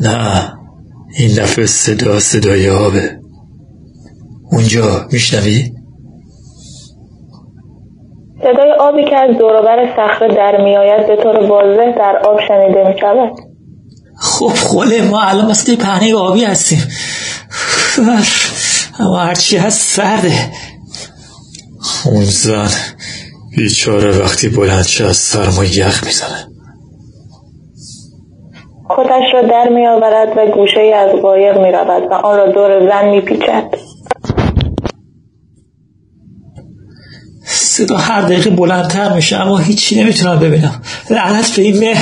نه 0.00 0.52
این 1.18 1.34
دفعه 1.34 1.66
صدا 1.66 2.20
صدای 2.20 2.70
آبه 2.70 3.18
اونجا 4.50 5.08
میشنوی؟ 5.12 5.72
صدای 8.42 8.72
آبی 8.80 9.04
که 9.04 9.16
از 9.16 9.38
دوروبر 9.38 9.88
صخره 9.96 10.28
در 10.34 10.64
میآید 10.64 11.06
به 11.06 11.16
طور 11.16 11.46
واضح 11.46 11.98
در 11.98 12.16
آب 12.24 12.40
شنیده 12.48 12.88
می 12.88 12.98
شود 13.00 13.32
خب 14.20 14.46
خوله 14.46 15.02
ما 15.02 15.20
الان 15.20 15.50
مثل 15.50 15.76
پهنه 15.76 16.14
آبی 16.14 16.44
هستیم. 16.44 16.78
اما 19.00 19.18
هرچی 19.18 19.56
هست 19.56 19.96
سرده. 19.96 20.32
اون 22.06 22.24
زن 22.24 22.70
بیچاره 23.56 24.18
وقتی 24.18 24.48
بلند 24.48 24.84
شه 24.84 25.04
از 25.04 25.16
سرما 25.16 25.64
یخ 25.64 26.04
می‌زنه. 26.04 26.46
خودش 28.88 29.34
را 29.34 29.42
در 29.42 29.68
می 29.68 29.86
آورد 29.86 30.28
و 30.36 30.46
گوشه 30.46 30.80
از 30.80 31.22
قایق 31.22 31.58
می 31.58 31.72
رود 31.72 32.10
و 32.10 32.14
آن 32.14 32.36
را 32.36 32.46
دور 32.46 32.88
زن 32.88 33.08
می 33.08 33.20
پیچد 33.20 33.74
صدا 37.80 37.96
هر 37.96 38.20
دقیقه 38.22 38.50
بلندتر 38.50 39.12
میشه 39.12 39.36
اما 39.36 39.58
هیچی 39.58 40.02
نمی‌تونم 40.02 40.38
ببینم. 40.38 40.82
لعنت 41.10 41.56
به 41.56 41.62
این 41.62 41.78
مه 41.78 41.96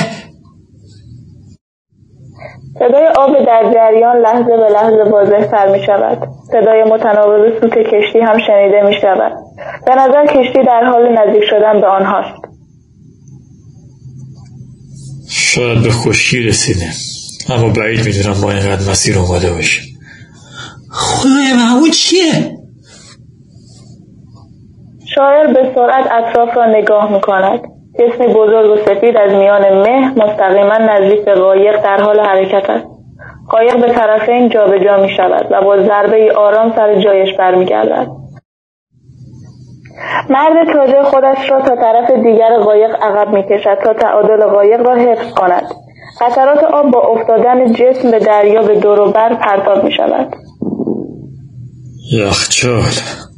صدای 2.79 3.07
آب 3.17 3.45
در 3.45 3.73
جریان 3.73 4.17
لحظه 4.17 4.57
به 4.57 4.69
لحظه 4.73 5.11
واضحتر 5.11 5.71
می 5.71 5.85
شود 5.85 6.17
صدای 6.51 6.83
متناوب 6.83 7.59
سوت 7.61 7.73
کشتی 7.73 8.19
هم 8.19 8.37
شنیده 8.47 8.81
می 8.87 8.93
شود 9.01 9.31
به 9.85 9.95
نظر 9.95 10.25
کشتی 10.25 10.63
در 10.67 10.83
حال 10.91 11.01
نزدیک 11.11 11.43
شدن 11.49 11.81
به 11.81 11.87
آنهاست. 11.87 12.41
شاید 15.29 15.83
به 15.83 15.91
خشکی 15.91 16.39
رسیده 16.39 16.89
اما 17.49 17.69
بعید 17.69 18.05
می‌دونم 18.05 18.41
با 18.41 18.51
اینقدر 18.51 18.91
مسیر 18.91 19.17
اومده 19.17 19.51
باشیم. 19.51 19.83
خدای 20.91 21.53
من 21.53 21.79
اون 21.79 21.91
چیه؟ 21.91 22.58
شاعر 25.15 25.53
به 25.53 25.71
سرعت 25.75 26.11
اطراف 26.11 26.57
را 26.57 26.65
نگاه 26.65 27.11
می 27.11 27.21
کند 27.21 27.59
جسمی 27.99 28.27
بزرگ 28.27 28.71
و 28.71 28.77
سفید 28.77 29.17
از 29.17 29.33
میان 29.33 29.79
مه 29.81 30.23
مستقیما 30.23 30.77
نزدیک 30.77 31.25
به 31.25 31.33
قایق 31.33 31.83
در 31.83 32.01
حال 32.01 32.19
حرکت 32.19 32.69
است. 32.69 32.85
قایق 33.49 33.81
به 33.81 33.93
طرفین 33.93 34.49
جابجا 34.49 34.97
می 34.97 35.09
شود 35.09 35.47
و 35.51 35.61
با 35.61 35.77
ضربه 35.77 36.15
ای 36.15 36.29
آرام 36.29 36.71
سر 36.75 36.95
جایش 36.95 37.37
برمیگردد. 37.37 38.07
مرد 40.29 40.73
تاجر 40.73 41.03
خودش 41.03 41.51
را 41.51 41.61
تا 41.61 41.75
طرف 41.75 42.11
دیگر 42.11 42.57
قایق 42.57 42.95
عقب 43.01 43.33
می 43.33 43.43
کشد 43.43 43.77
تا 43.83 43.93
تعادل 43.93 44.45
قایق 44.45 44.81
را 44.81 44.95
حفظ 44.95 45.33
کند. 45.33 45.63
قطرات 46.21 46.63
آب 46.63 46.91
با 46.91 47.01
افتادن 47.01 47.73
جسم 47.73 48.11
به 48.11 48.19
دریا 48.19 48.61
به 48.61 48.75
دور 48.75 49.01
و 49.01 49.11
بر 49.11 49.35
پرتاب 49.35 49.83
می 49.83 49.91
شود 49.91 50.35
یخچال. 52.11 53.28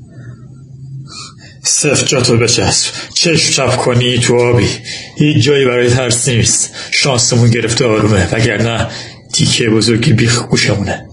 صف 1.63 2.05
جاتو 2.05 2.37
بچسب. 2.37 2.93
چشم 3.13 3.51
چپ 3.51 3.75
کنی 3.75 4.17
تو 4.17 4.35
آبی. 4.49 4.69
هیچ 5.17 5.45
جایی 5.45 5.65
برای 5.65 5.89
ترس 5.89 6.29
نیست. 6.29 6.75
شانسمون 6.91 7.49
گرفته 7.49 7.85
آرومه. 7.85 8.27
وگرنه 8.33 8.87
تیکه 9.33 9.69
بزرگی 9.69 10.13
بیخ 10.13 10.47
گوشمونه. 10.47 11.05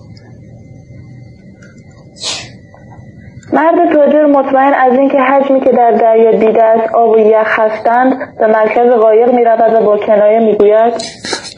مرد 3.53 3.95
تاجر 3.95 4.27
مطمئن 4.27 4.73
از 4.75 4.99
اینکه 4.99 5.19
حجمی 5.19 5.61
که 5.61 5.71
در 5.77 5.99
دریا 6.01 6.31
دیده 6.31 6.63
است 6.63 6.95
آب 6.95 7.11
و 7.11 7.19
یخ 7.19 7.49
هستند 7.59 8.39
به 8.39 8.47
مرکز 8.47 8.89
قایق 9.03 9.31
می 9.31 9.45
رود 9.45 9.75
و 9.75 9.87
با 9.87 9.99
کنایه 10.07 10.41
می 10.41 10.55
گوید 10.55 10.93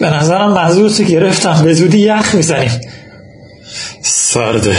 به 0.01 0.17
نظرم 0.17 0.53
منظورتو 0.53 1.03
گرفتم. 1.03 1.63
به 1.65 1.73
زودی 1.73 1.99
یخ 1.99 2.35
می‌زنیم. 2.35 2.81
سرده. 4.03 4.77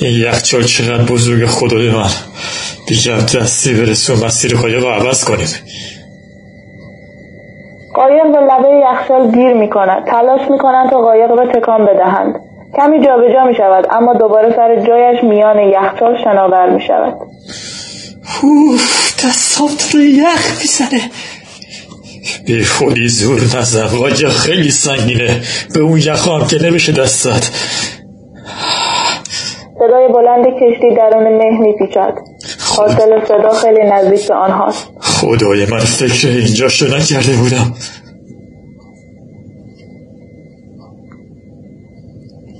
این 0.00 0.20
یخچال 0.20 0.62
چقدر 0.62 1.04
بزرگ 1.04 1.46
خدای 1.46 1.90
من. 1.90 2.10
دیگر 2.86 3.16
دستی 3.16 3.74
برسون 3.74 4.26
مسیر 4.26 4.56
قایق 4.56 4.82
رو 4.84 4.90
عوض 4.90 5.24
کنیم. 5.24 5.48
قایق 7.94 8.22
به 8.22 8.38
لبه 8.38 8.80
یخچال 8.92 9.30
گیر 9.30 9.52
می 9.52 9.70
کند 9.70 10.04
تلاش 10.06 10.50
می 10.50 10.58
کنند 10.58 10.90
تا 10.90 11.00
قایق 11.00 11.30
را 11.30 11.46
تکان 11.46 11.86
بدهند. 11.86 12.40
کمی 12.76 13.04
جابجا 13.04 13.44
می 13.44 13.54
شود 13.54 13.86
اما 13.90 14.14
دوباره 14.14 14.56
سر 14.56 14.84
جایش 14.86 15.24
میان 15.24 15.58
یخچال 15.58 16.24
شناور 16.24 16.70
می 16.70 16.80
شود 16.80 17.14
اوف 18.42 19.24
دستام 19.24 19.68
تو 19.68 19.98
رو 19.98 20.04
یخ 20.04 20.60
می‌زنه. 20.60 21.10
بی 22.46 22.64
خودی 22.64 23.08
زور 23.08 23.40
نزن 23.40 23.86
قایق 23.86 24.28
خیلی 24.28 24.70
سنگینه. 24.70 25.40
به 25.74 25.80
اون 25.80 25.98
یخ 25.98 26.28
هم 26.28 26.46
که 26.46 26.62
نمیشه 26.62 26.92
دستت 26.92 27.50
صدای 29.78 30.08
بلند 30.08 30.46
کشتی 30.46 30.94
درون 30.96 31.36
مه 31.36 31.58
می 31.60 31.74
حاصل 32.82 33.24
صدا 33.28 33.50
خیلی 33.50 33.90
نزدیک 33.92 34.28
به 34.28 34.34
آنهاست. 34.34 34.86
خدای 35.00 35.66
من 35.66 35.78
فکر 35.78 36.28
اینجا 36.28 36.68
شو 36.68 36.96
نکرده 36.96 37.32
بودم. 37.32 37.74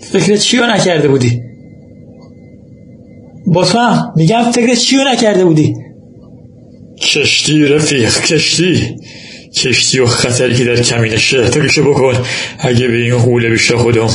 فکر 0.00 0.36
چی 0.36 0.56
رو 0.56 0.66
نکرده 0.66 1.08
بودی؟ 1.08 1.42
با 3.46 3.64
تو 3.64 3.78
هم 3.78 4.12
میگم 4.16 4.42
فکر 4.42 4.74
چی 4.74 4.96
رو 4.96 5.04
نکرده 5.04 5.44
بودی؟ 5.44 5.74
کشتی 7.00 7.66
رفیق 7.66 8.20
کشتی. 8.20 8.96
کشتی 9.56 9.98
و 9.98 10.06
خطری 10.06 10.54
که 10.54 10.64
در 10.64 10.82
کمینشه 10.82 11.44
فکرشو 11.44 11.90
بکن. 11.90 12.14
اگه 12.58 12.88
به 12.88 12.96
این 12.96 13.18
غوله 13.18 13.50
بیشتر 13.50 13.76
خودم 13.76 14.08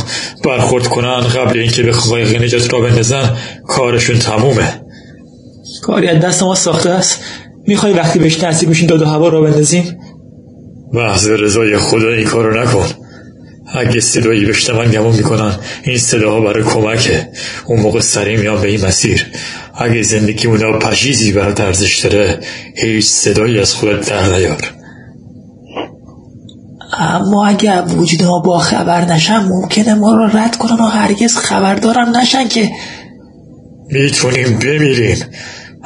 برخورد 0.44 0.88
کنن 0.88 1.20
قبل 1.20 1.60
اینکه 1.60 1.84
به 1.84 1.92
قایق 1.92 2.44
نجات 2.44 2.74
را 2.74 2.80
بندازن 2.80 3.38
کارشون 3.68 4.20
تمومه. 4.20 4.87
کاری 5.88 6.08
از 6.08 6.22
دست 6.22 6.44
ما 6.44 6.56
ساخته 6.56 6.90
است. 6.90 7.20
می‌خوای 7.68 7.94
وقتی 7.94 8.20
بهش 8.20 8.44
نصیب 8.44 8.70
میشین 8.70 8.88
داد 8.88 9.02
و 9.02 9.06
هوا 9.06 9.30
را 9.30 9.42
بندازیم؟ 9.42 10.00
محض 10.94 11.28
رضای 11.30 11.78
خدا 11.78 12.10
این 12.10 12.26
کارو 12.26 12.64
نکن. 12.64 12.86
اگه 13.74 14.00
صدایی 14.00 14.46
بشنون 14.46 14.92
گمون 14.92 15.16
می‌کنن 15.16 15.56
این 15.84 15.98
صداها 15.98 16.42
برای 16.42 16.64
کمکه. 16.64 17.30
اون 17.68 17.80
موقع 17.80 18.00
سریع 18.00 18.40
میان 18.40 18.62
به 18.62 18.68
این 18.68 18.86
مسیر. 18.86 19.28
اگه 19.76 20.02
زندگی 20.02 20.48
اونا 20.48 20.80
پشیزی 20.80 21.32
برات 21.32 21.62
ارزش 21.62 22.00
داره 22.00 22.40
هیچ 22.76 23.06
صدایی 23.06 23.60
از 23.60 23.74
خودت 23.74 24.10
در 24.10 24.30
نیار. 24.30 24.74
اما 27.00 27.48
اگه 27.48 27.82
وجود 27.82 28.24
ما 28.24 28.40
با 28.40 28.58
خبر 28.58 29.06
نشن 29.06 29.38
ممکنه 29.38 29.94
ما 29.94 30.12
رو 30.16 30.38
رد 30.38 30.56
کنن 30.56 30.80
و 30.80 30.86
هرگز 30.86 31.38
خبردارم 31.38 32.18
نشن 32.18 32.48
که 32.48 32.70
می‌تونیم 33.90 34.60
بمیریم. 34.60 35.18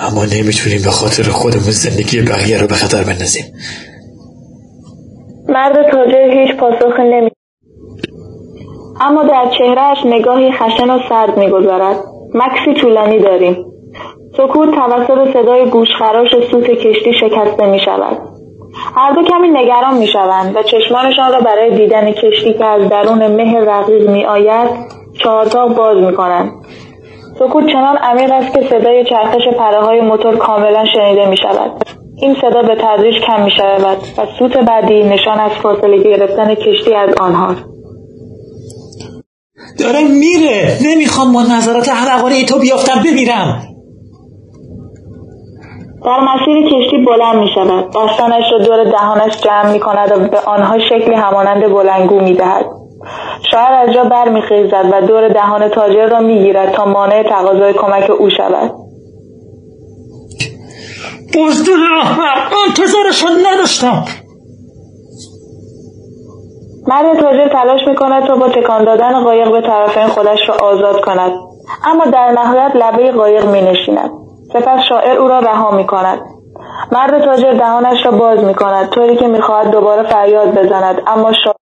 اما 0.01 0.25
نمی‌تونیم 0.25 0.81
به 0.83 0.91
خاطر 0.91 1.23
خودمون 1.23 1.71
زندگی 1.71 2.21
بقیه 2.21 2.61
رو 2.61 2.67
به 2.67 2.73
خطر 2.73 3.03
بندازیم. 3.03 3.45
مرد 5.49 5.91
تاجر 5.91 6.31
هیچ 6.39 6.55
پاسخی 6.55 7.03
نمی 7.03 7.31
اما 9.01 9.23
در 9.23 9.45
چهرهش 9.57 9.97
نگاهی 10.05 10.51
خشن 10.51 10.89
و 10.89 10.99
سرد 11.09 11.37
می‌گذارد. 11.37 11.97
مکسی 12.33 12.81
طولانی 12.81 13.19
داریم. 13.19 13.65
سکوت 14.37 14.69
توسط 14.75 15.33
صدای 15.33 15.65
گوشخراش 15.69 16.29
سوت 16.51 16.65
کشتی 16.65 17.13
شکسته 17.13 17.65
می 17.65 17.79
شود 17.79 18.17
هر 18.95 19.11
دو 19.11 19.23
کمی 19.23 19.47
نگران 19.47 19.97
می 19.97 20.07
شوند 20.07 20.55
و 20.55 20.63
چشمانشان 20.63 21.31
را 21.31 21.39
برای 21.39 21.77
دیدن 21.77 22.11
کشتی 22.11 22.53
که 22.53 22.65
از 22.65 22.89
درون 22.89 23.27
مه 23.27 23.59
رقیق 23.59 24.09
می 24.09 24.25
آید 24.25 24.69
چهارتاق 25.23 25.75
باز 25.75 25.97
می 25.97 26.13
کنند 26.13 26.51
سکوت 27.41 27.67
چنان 27.73 27.97
عمیق 27.97 28.31
است 28.31 28.53
که 28.53 28.61
صدای 28.69 29.05
چرخش 29.05 29.47
پره 29.57 29.81
های 29.81 30.01
موتور 30.01 30.37
کاملا 30.37 30.85
شنیده 30.85 31.29
می 31.29 31.37
شود 31.37 31.71
این 32.17 32.35
صدا 32.41 32.61
به 32.61 32.75
تدریج 32.75 33.15
کم 33.25 33.43
می 33.43 33.51
شود 33.51 33.97
و 34.17 34.25
سوت 34.39 34.57
بعدی 34.57 35.03
نشان 35.03 35.39
از 35.39 35.51
فاصله 35.51 36.03
گرفتن 36.03 36.55
کشتی 36.55 36.95
از 36.95 37.09
آنهاست 37.19 37.63
داره 39.79 39.99
میره. 40.03 40.77
نمی‌خوام 40.85 41.33
با 41.33 41.41
نظرات 41.41 41.89
احمقانه 41.89 42.45
تو 42.45 42.59
بیافتم 42.59 43.03
بمیرم. 43.03 43.61
در 46.05 46.19
مسیر 46.19 46.69
کشتی 46.69 46.97
بلند 47.05 47.35
می 47.35 47.49
شود 47.55 47.89
دستانش 47.89 48.43
را 48.51 48.57
دور 48.57 48.83
دهانش 48.83 49.37
جمع 49.43 49.71
می 49.71 49.79
کند 49.79 50.11
و 50.11 50.27
به 50.29 50.39
آنها 50.39 50.79
شکلی 50.79 51.15
همانند 51.15 51.73
بلنگو 51.73 52.19
می 52.19 52.33
دهد 52.33 52.65
شاعر 53.51 53.73
از 53.73 53.93
جا 53.93 54.03
برمیخیزد 54.03 54.85
و 54.91 55.01
دور 55.01 55.27
دهان 55.27 55.69
تاجر 55.69 56.07
را 56.07 56.19
می‌گیرد 56.19 56.71
تا 56.71 56.85
مانع 56.85 57.23
تقاضای 57.23 57.73
کمک 57.73 58.09
او 58.09 58.29
شود. 58.29 58.71
بزدل 61.35 61.79
احمق 62.01 62.53
انتظارشان 62.67 63.31
نداشتم. 63.45 64.05
مرد 66.87 67.19
تاجر 67.19 67.47
تلاش 67.47 67.87
می‌کند 67.87 68.27
تا 68.27 68.35
با 68.35 68.49
تکان 68.49 68.83
دادن 68.83 69.23
قایق 69.23 69.51
به 69.51 69.61
طرفین 69.61 70.07
خودش 70.07 70.49
را 70.49 70.55
آزاد 70.55 71.01
کند 71.01 71.31
اما 71.85 72.05
در 72.05 72.31
نهایت 72.31 72.71
لبه 72.75 73.11
قایق 73.11 73.45
می 73.45 73.61
نشیند 73.61 74.11
سپس 74.53 74.79
شاعر 74.89 75.17
او 75.17 75.27
را 75.27 75.39
رها 75.39 75.71
می 75.71 75.87
کند 75.87 76.21
مرد 76.91 77.25
تاجر 77.25 77.53
دهانش 77.53 78.05
را 78.05 78.11
باز 78.11 78.43
می 78.43 78.53
کند 78.53 78.89
طوری 78.89 79.17
که 79.17 79.27
می‌خواهد 79.27 79.71
دوباره 79.71 80.03
فریاد 80.03 80.59
بزند 80.59 81.01
اما 81.07 81.33
شاعر 81.33 81.60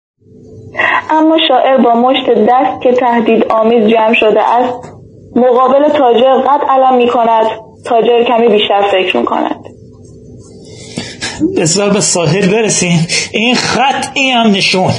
اما 1.10 1.38
شاعر 1.48 1.76
با 1.76 1.94
مشت 1.94 2.30
دست 2.30 2.82
که 2.82 2.92
تهدید 2.92 3.44
آمیز 3.44 3.86
جمع 3.86 4.14
شده 4.14 4.48
است 4.48 4.92
مقابل 5.36 5.88
تاجر 5.88 6.34
قد 6.34 6.60
علم 6.68 6.96
می 6.96 7.08
کند 7.08 7.46
تاجر 7.84 8.24
کمی 8.24 8.48
بیشتر 8.48 8.82
فکر 8.82 9.16
می 9.16 9.24
کند 9.24 9.64
بسیار 11.56 11.90
به 11.90 12.00
ساحل 12.00 12.52
برسیم. 12.52 13.06
این 13.32 13.54
خط 13.54 14.06
این 14.14 14.34
هم 14.34 14.50
نشون. 14.50 14.90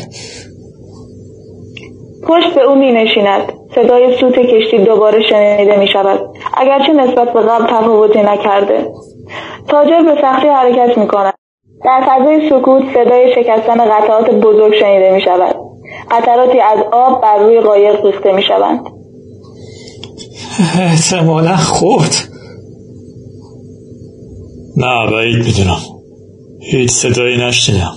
پشت 2.24 2.56
به 2.56 2.62
او 2.62 2.76
می 2.76 2.92
نشیند 2.92 3.54
صدای 3.76 4.18
سوت 4.20 4.34
کشتی 4.40 4.78
دوباره 4.78 5.30
شنیده 5.30 5.78
می 5.78 5.88
شود 5.88 6.20
اگرچه 6.58 6.94
نسبت 6.94 7.34
به 7.34 7.42
قبل 7.42 7.66
تفاوتی 7.66 8.20
نکرده. 8.20 8.88
تاجر 9.68 10.02
به 10.02 10.22
سختی 10.22 10.48
حرکت 10.48 10.98
می 10.98 11.08
کند 11.08 11.34
در 11.84 12.02
فضای 12.08 12.50
سکوت 12.50 12.84
صدای 12.94 13.36
شکستن 13.36 13.86
قطعات 13.86 14.30
بزرگ 14.30 14.74
شنیده 14.80 15.12
می 15.12 15.22
شود 15.22 15.56
قطراتی 16.12 16.60
از 16.60 16.80
آب 16.92 17.22
بر 17.22 17.38
روی 17.38 17.60
قایق 17.62 18.06
ریخته 18.06 18.32
می 18.32 18.44
شوند 18.44 18.86
احتمالا 20.80 21.56
خود 21.56 22.12
نه 24.78 25.12
بعید 25.12 25.46
می‌دونم. 25.46 25.78
هیچ 26.60 26.92
صدایی 26.92 27.38
نشنیدم. 27.38 27.94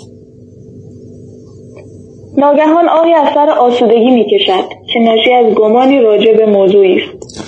ناگهان 2.37 2.89
آهی 2.89 3.15
از 3.15 3.29
سر 3.35 3.51
آسودگی 3.51 4.11
می‌کشد 4.11 4.69
که 4.93 5.01
ناشی 5.01 5.33
از 5.33 5.55
گمانی 5.55 6.01
راجع 6.01 6.33
به 6.33 6.47
موضوعی 6.47 7.01
است. 7.01 7.45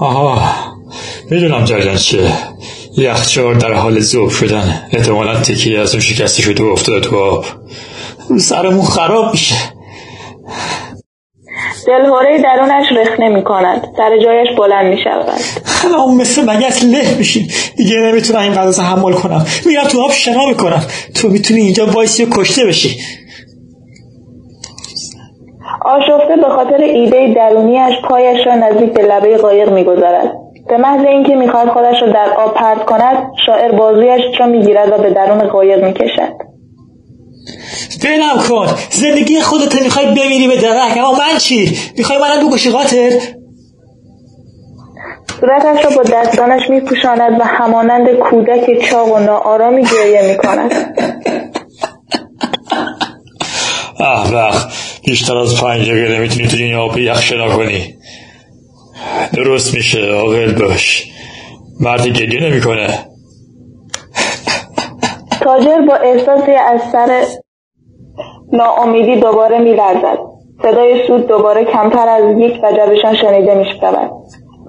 آها 0.00 0.38
می‌دونم 1.30 1.64
جریان 1.64 1.96
چیه. 1.96 2.30
یخچار 2.98 3.54
در 3.54 3.72
حال 3.72 4.00
ذوب 4.00 4.30
شدن. 4.30 4.82
احتمالا 4.92 5.34
تکی 5.34 5.76
از 5.76 5.92
اون 5.92 6.00
شکسته 6.00 6.42
شده 6.42 6.62
و 6.62 6.66
افتاده 6.66 7.00
تو 7.00 7.16
آب. 7.18 7.44
سرمون 8.38 8.84
خراب 8.84 9.30
میشه. 9.32 9.54
دلهوره 11.86 12.42
درونش 12.42 12.86
رخنه 12.92 13.28
می 13.28 13.44
کند 13.44 13.88
سر 13.96 14.18
جایش 14.24 14.48
بلند 14.58 14.86
می 14.86 14.98
شود 15.04 15.94
اون 15.94 16.16
مثل 16.16 16.50
مگس 16.50 16.84
له 16.84 17.14
میشین 17.18 17.48
دیگه 17.76 17.96
نمی‌تونم 17.96 18.40
این 18.40 18.52
قضا 18.52 18.82
تحمل 18.82 19.12
کنم. 19.12 19.46
میرم 19.66 19.84
تو 19.84 20.00
آب 20.00 20.12
شنا 20.12 20.46
می‌کنم. 20.46 20.82
تو 21.14 21.28
می‌تونی 21.28 21.60
اینجا 21.60 21.86
وایسی 21.86 22.24
و 22.24 22.28
کشته 22.30 22.66
بشی. 22.66 23.00
آشفته 25.84 26.36
به 26.42 26.48
خاطر 26.48 26.82
ایده 26.82 27.34
درونیش 27.36 27.94
پایش 28.08 28.46
را 28.46 28.54
نزدیک 28.54 28.92
به 28.92 29.02
لبه 29.02 29.36
قایق 29.36 29.68
می‌گذارد. 29.72 30.32
به 30.68 30.76
محض 30.76 31.04
اینکه 31.06 31.34
می‌خواهد 31.34 31.68
خودش 31.68 32.02
را 32.02 32.12
در 32.12 32.30
آب 32.36 32.54
پرت 32.54 32.84
کند 32.84 33.16
شاعر 33.46 33.72
بازویش 33.72 34.40
را 34.40 34.46
می‌گیرد 34.46 34.92
و 34.92 35.02
به 35.02 35.10
درون 35.10 35.48
قایق 35.48 35.84
می‌کشد. 35.84 36.32
بلم 38.04 38.38
کن 38.48 38.66
زندگی 38.90 39.40
خودت 39.40 39.82
می‌خوای 39.82 40.06
بمیری 40.06 40.48
به 40.48 40.56
درک 40.56 40.98
اما 40.98 41.12
من 41.12 41.38
چی؟ 41.38 41.78
می‌خوای 41.98 42.18
منم 42.18 42.50
بکشی 42.50 42.70
قاتل 42.70 43.10
صورتش 45.40 45.84
را 45.84 45.90
با 45.96 46.02
دستانش 46.02 46.70
میپوشاند 46.70 47.40
و 47.40 47.44
همانند 47.44 48.08
کودک 48.12 48.88
چاق 48.90 49.12
و 49.12 49.18
ناآرامی 49.18 49.82
گریه 49.82 50.22
می‌کند. 50.28 50.72
احمق 54.00 54.54
بیشتر 55.04 55.36
از 55.36 55.60
پنج 55.60 55.90
دقیقه 55.90 56.18
نمی‌تونی 56.18 56.48
تو 56.48 56.56
این 56.56 56.74
آب 56.74 56.98
یخ 56.98 57.22
شنا 57.22 57.56
کنی 57.56 57.94
درست 59.32 59.74
میشه 59.74 59.98
عاقل 59.98 60.52
باش. 60.52 61.12
مردی 61.80 62.12
گریه 62.12 62.50
نمی‌کنه. 62.50 62.88
تاجر 65.40 65.80
با 65.80 65.94
احساسی 65.94 66.52
از 66.52 66.80
سر 66.92 67.24
ناامیدی 68.52 69.20
دوباره 69.20 69.58
میلرزد. 69.58 70.18
صدای 70.62 71.06
سود 71.06 71.26
دوباره 71.26 71.64
کمتر 71.64 72.08
از 72.08 72.38
یک 72.38 72.52
وجبشان 72.62 73.16
شنیده 73.16 73.54
می‌شود. 73.54 74.10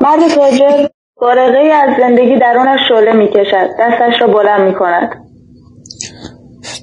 مرد 0.01 0.27
تاجر 0.35 0.87
بارقه 1.21 1.59
از 1.59 1.89
زندگی 1.99 2.37
درونش 2.39 2.79
شعله 2.89 3.13
می‌کشد. 3.13 3.67
دستش 3.79 4.21
را 4.21 4.27
بلند 4.27 4.61
می‌کند. 4.61 5.09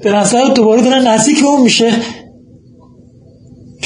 به 0.05 0.13
نظر 0.13 0.45
دوباره 0.57 0.83
دارن 0.83 1.07
نزدیک 1.07 1.45
اون 1.47 1.63
میشه؟ 1.63 1.93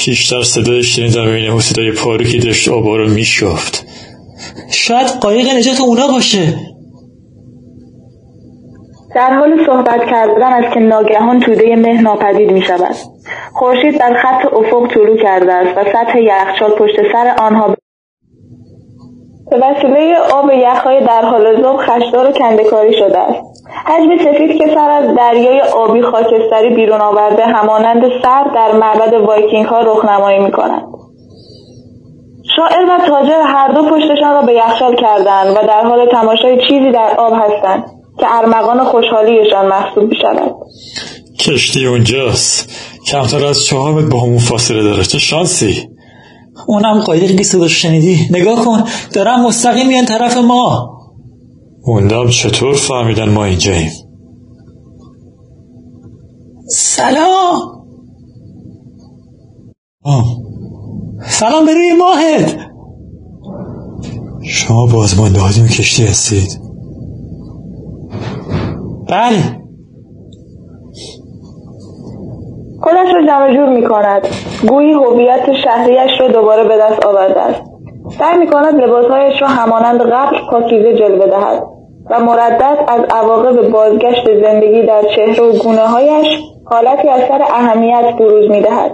پیشتر 0.04 0.42
صدایش 0.42 0.96
شنیدم 0.96 1.26
ببینه 1.26 1.50
اون 1.50 1.60
صدای 1.60 1.92
پارو 1.92 2.24
که 2.24 2.38
داشت 2.38 2.68
آبا 2.68 2.96
رو 2.96 3.08
میشفت 3.08 3.86
شاید 4.70 5.06
قایق 5.06 5.46
نجات 5.56 5.80
اونا 5.80 6.06
باشه 6.06 6.54
در 9.14 9.34
حال 9.34 9.66
صحبت 9.66 10.00
کردن 10.10 10.52
است 10.52 10.74
که 10.74 10.80
ناگهان 10.80 11.40
توده 11.40 11.76
مه 11.76 12.02
ناپدید 12.02 12.50
می 12.50 12.62
شود. 12.62 12.94
خورشید 13.52 13.98
در 13.98 14.22
خط 14.22 14.52
افق 14.52 14.94
طلوع 14.94 15.22
کرده 15.22 15.52
است 15.52 15.78
و 15.78 15.84
سطح 15.84 16.18
یخچال 16.18 16.70
پشت 16.70 16.96
سر 17.12 17.34
آنها 17.38 17.76
به 19.50 19.56
وسیله 19.56 20.16
آب 20.32 20.50
یخهای 20.52 21.00
در 21.00 21.22
حال 21.22 21.62
ذوب 21.62 21.76
خشدار 21.76 22.28
و 22.28 22.32
کندکاری 22.32 22.98
شده 22.98 23.18
است 23.18 23.50
حجم 23.84 24.16
سفید 24.18 24.58
که 24.58 24.74
سر 24.74 24.90
از 24.90 25.16
دریای 25.16 25.60
آبی 25.60 26.02
خاکستری 26.02 26.74
بیرون 26.74 27.00
آورده 27.00 27.46
همانند 27.46 28.02
سر 28.22 28.44
در 28.54 28.72
معبد 28.72 29.14
وایکینگ 29.14 29.66
ها 29.66 29.80
رخنمایی 29.80 30.38
می 30.38 30.50
کند. 30.50 30.82
شاعر 32.56 32.84
و 32.84 32.98
تاجر 33.08 33.42
هر 33.44 33.68
دو 33.68 33.82
پشتشان 33.82 34.34
را 34.34 34.42
به 34.42 34.52
یخچال 34.52 34.96
کردند 34.96 35.56
و 35.56 35.66
در 35.66 35.82
حال 35.82 36.06
تماشای 36.12 36.58
چیزی 36.68 36.90
در 36.92 37.14
آب 37.18 37.32
هستند 37.32 37.84
که 38.18 38.26
ارمغان 38.36 38.84
خوشحالیشان 38.84 39.66
محسوب 39.66 40.04
می 40.04 40.16
شود. 40.16 40.52
کشتی 41.40 41.86
اونجاست 41.86 42.72
کمتر 43.06 43.46
از 43.46 43.64
چهار 43.64 43.92
متر 43.92 44.08
با 44.08 44.20
همون 44.20 44.38
فاصله 44.38 44.82
داره 44.82 45.04
چه 45.04 45.18
شانسی 45.18 45.89
اونم 46.66 47.00
قایقی 47.00 47.44
صداش 47.44 47.82
شنیدی. 47.82 48.28
نگاه 48.30 48.64
کن. 48.64 48.84
دارم 49.12 49.46
مستقیم 49.46 49.86
میان 49.88 50.04
طرف 50.04 50.36
ما. 50.36 50.96
موندم 51.86 52.28
چطور 52.28 52.74
فهمیدن 52.74 53.28
ما 53.28 53.44
اینجاییم؟ 53.44 53.90
سلام. 56.68 57.86
آه. 60.02 60.36
سلام 61.26 61.66
به 61.66 61.74
روی 61.74 61.92
ماهت. 61.92 62.56
شما 64.42 64.86
بازمانده 64.86 65.68
کشتی 65.68 66.06
هستید؟ 66.06 66.60
بله. 69.08 69.59
خودش 72.80 73.14
را 73.14 73.26
جمع 73.26 73.52
جور 73.52 73.68
می 73.68 73.84
کند 73.84 74.26
گویی 74.68 74.92
هویت 74.92 75.52
شهریش 75.52 76.20
را 76.20 76.28
دوباره 76.28 76.64
به 76.64 76.78
دست 76.78 77.06
آورده 77.06 77.40
است. 77.40 77.62
سعی 78.18 78.38
می 78.38 78.46
کند 78.46 78.74
لباسهایش 78.74 79.42
را 79.42 79.48
همانند 79.48 80.00
قبل 80.00 80.36
پاکیزه 80.50 80.94
جلوه 80.94 81.26
دهد 81.26 81.62
و 82.10 82.20
مردد 82.20 82.78
از 82.88 83.00
عواقب 83.10 83.68
بازگشت 83.68 84.24
زندگی 84.42 84.82
در 84.86 85.02
چهره 85.16 85.42
و 85.42 85.52
گونه 85.52 85.86
هایش 85.86 86.26
حالتی 86.64 87.08
از 87.08 87.20
سر 87.28 87.42
اهمیت 87.42 88.14
بروز 88.18 88.50
می 88.50 88.62
دهد. 88.62 88.92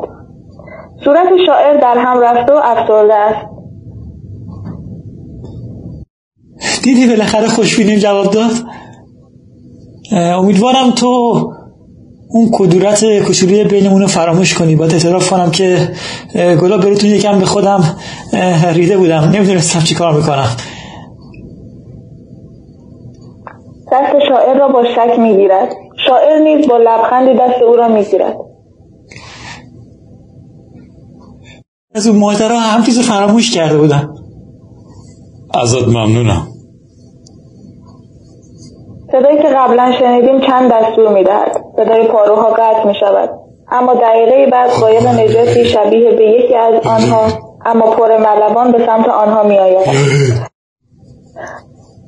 صورت 1.05 1.29
شاعر 1.47 1.77
در 1.77 1.99
هم 1.99 2.21
رفته 2.21 2.53
و 2.53 2.61
افسرده 2.65 3.15
است. 3.15 3.47
دیدی 6.85 7.07
بالاخره 7.09 7.49
خوشبینیم 7.49 7.99
جواب 7.99 8.27
داد؟ 8.31 8.51
امیدوارم 10.13 10.91
تو 10.91 11.33
اون 12.29 12.51
کدورت 12.53 13.19
کوچولی 13.19 13.65
بینمون 13.65 14.01
رو 14.01 14.07
فراموش 14.07 14.55
کنی. 14.55 14.77
باید 14.77 14.93
اعتراف 14.93 15.31
کنم 15.31 15.51
که 15.51 15.89
گلا 16.35 16.79
بروتون 16.79 17.11
یکم 17.11 17.39
به 17.39 17.47
خودم 17.47 17.97
ریده 18.73 18.97
بودم. 18.97 19.31
نمی‌دونستم 19.35 19.81
چی 19.81 19.95
کار 19.95 20.15
می‌کنم. 20.15 20.49
دست 23.93 24.29
شاعر 24.29 24.59
را 24.59 24.69
با 24.69 24.85
شک 24.85 25.19
می‌گیرد. 25.19 25.69
شاعر 26.07 26.39
نیز 26.39 26.69
با 26.69 26.77
لبخندی 26.77 27.35
دست 27.35 27.63
او 27.63 27.77
را 27.77 27.89
می‌گیرد. 27.89 28.37
از 31.95 32.07
اون 32.07 32.19
مادرها 32.19 32.61
هم 32.61 32.85
چیز 32.85 33.01
فراموش 33.01 33.51
کرده 33.51 33.79
بودم 33.79 34.15
ازت 35.55 35.89
ممنونم. 35.89 36.49
صدایی 39.19 39.43
که 39.43 39.49
قبلا 39.49 39.93
شنیدیم 39.93 40.41
چند 40.41 40.73
دستور 40.73 41.13
می‌دهد. 41.13 41.65
صدای 41.77 42.07
پاروها 42.07 42.51
قطع 42.51 42.87
می 42.87 42.95
شود 42.95 43.31
اما 43.71 43.95
دقیقه 43.95 44.51
بعد 44.53 44.71
قایق 44.71 45.07
نجاتی 45.07 45.65
شبیه 45.65 46.11
به 46.11 46.25
یکی 46.25 46.57
از 46.57 46.87
آنها 46.87 47.27
اما 47.67 47.91
پر 47.91 48.17
ملبان 48.17 48.73
به 48.73 48.87
سمت 48.87 49.09
آنها 49.09 49.43
می 49.43 49.59
آید. 49.59 49.87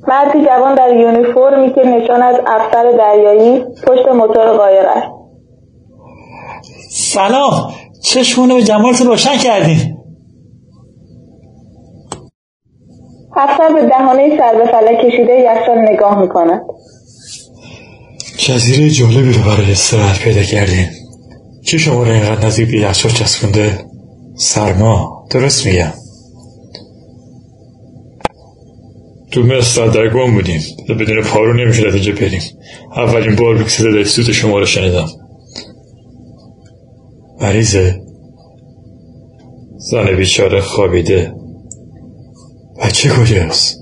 مردی 0.07 0.45
جوان 0.45 0.75
در 0.75 0.95
یونیفرمی 0.95 1.73
که 1.73 1.81
نشان 1.81 2.21
از 2.21 2.35
افسر 2.47 2.91
دریایی 2.91 3.65
پشت 3.87 4.07
موتور 4.07 4.57
قایق 4.57 4.85
است. 4.85 5.07
سلام 6.91 7.51
چشمونو 8.03 8.55
به 8.55 8.63
جمالتون 8.63 9.07
روشن 9.07 9.37
کردین. 9.37 9.77
افسر 13.37 13.73
به 13.73 13.81
دهانه 13.87 14.37
سر 14.37 14.57
به 14.57 14.65
فلک 14.65 14.97
کشیده 14.99 15.39
یخچال 15.39 15.77
نگاه 15.77 16.21
می‌کند. 16.21 16.61
جزیره 18.47 18.89
جالبی 18.89 19.33
رو 19.33 19.41
برای 19.41 19.71
استراحت 19.71 20.19
پیدا 20.19 20.43
کردین. 20.43 20.87
چه 21.65 21.77
شما 21.77 22.03
رو 22.03 22.11
اینقدر 22.11 22.45
نزدیک 22.45 22.71
به 22.71 22.77
یخچال 22.77 23.11
چسبونده؟ 23.11 23.85
سرما. 24.37 25.27
درست 25.31 25.65
میگم. 25.65 25.93
تو 29.31 29.43
مصر 29.43 29.87
در 29.87 30.13
گم 30.13 30.33
بودیم. 30.33 30.61
و 30.89 30.93
بدون 30.93 31.21
پارو 31.23 31.53
نمی‌شد 31.53 31.85
از 31.85 31.93
اینجا 31.95 32.11
بریم. 32.11 32.41
اولین 32.95 33.35
بار 33.35 33.63
که 33.63 33.69
صدای 33.69 34.05
سوت 34.05 34.31
شما 34.31 34.59
رو 34.59 34.65
شنیدم. 34.65 35.07
مریضه 37.41 38.01
زن 39.77 40.15
بیچاره 40.17 40.61
خوابیده. 40.61 41.33
بچه 42.81 43.09
کجاست؟ 43.09 43.77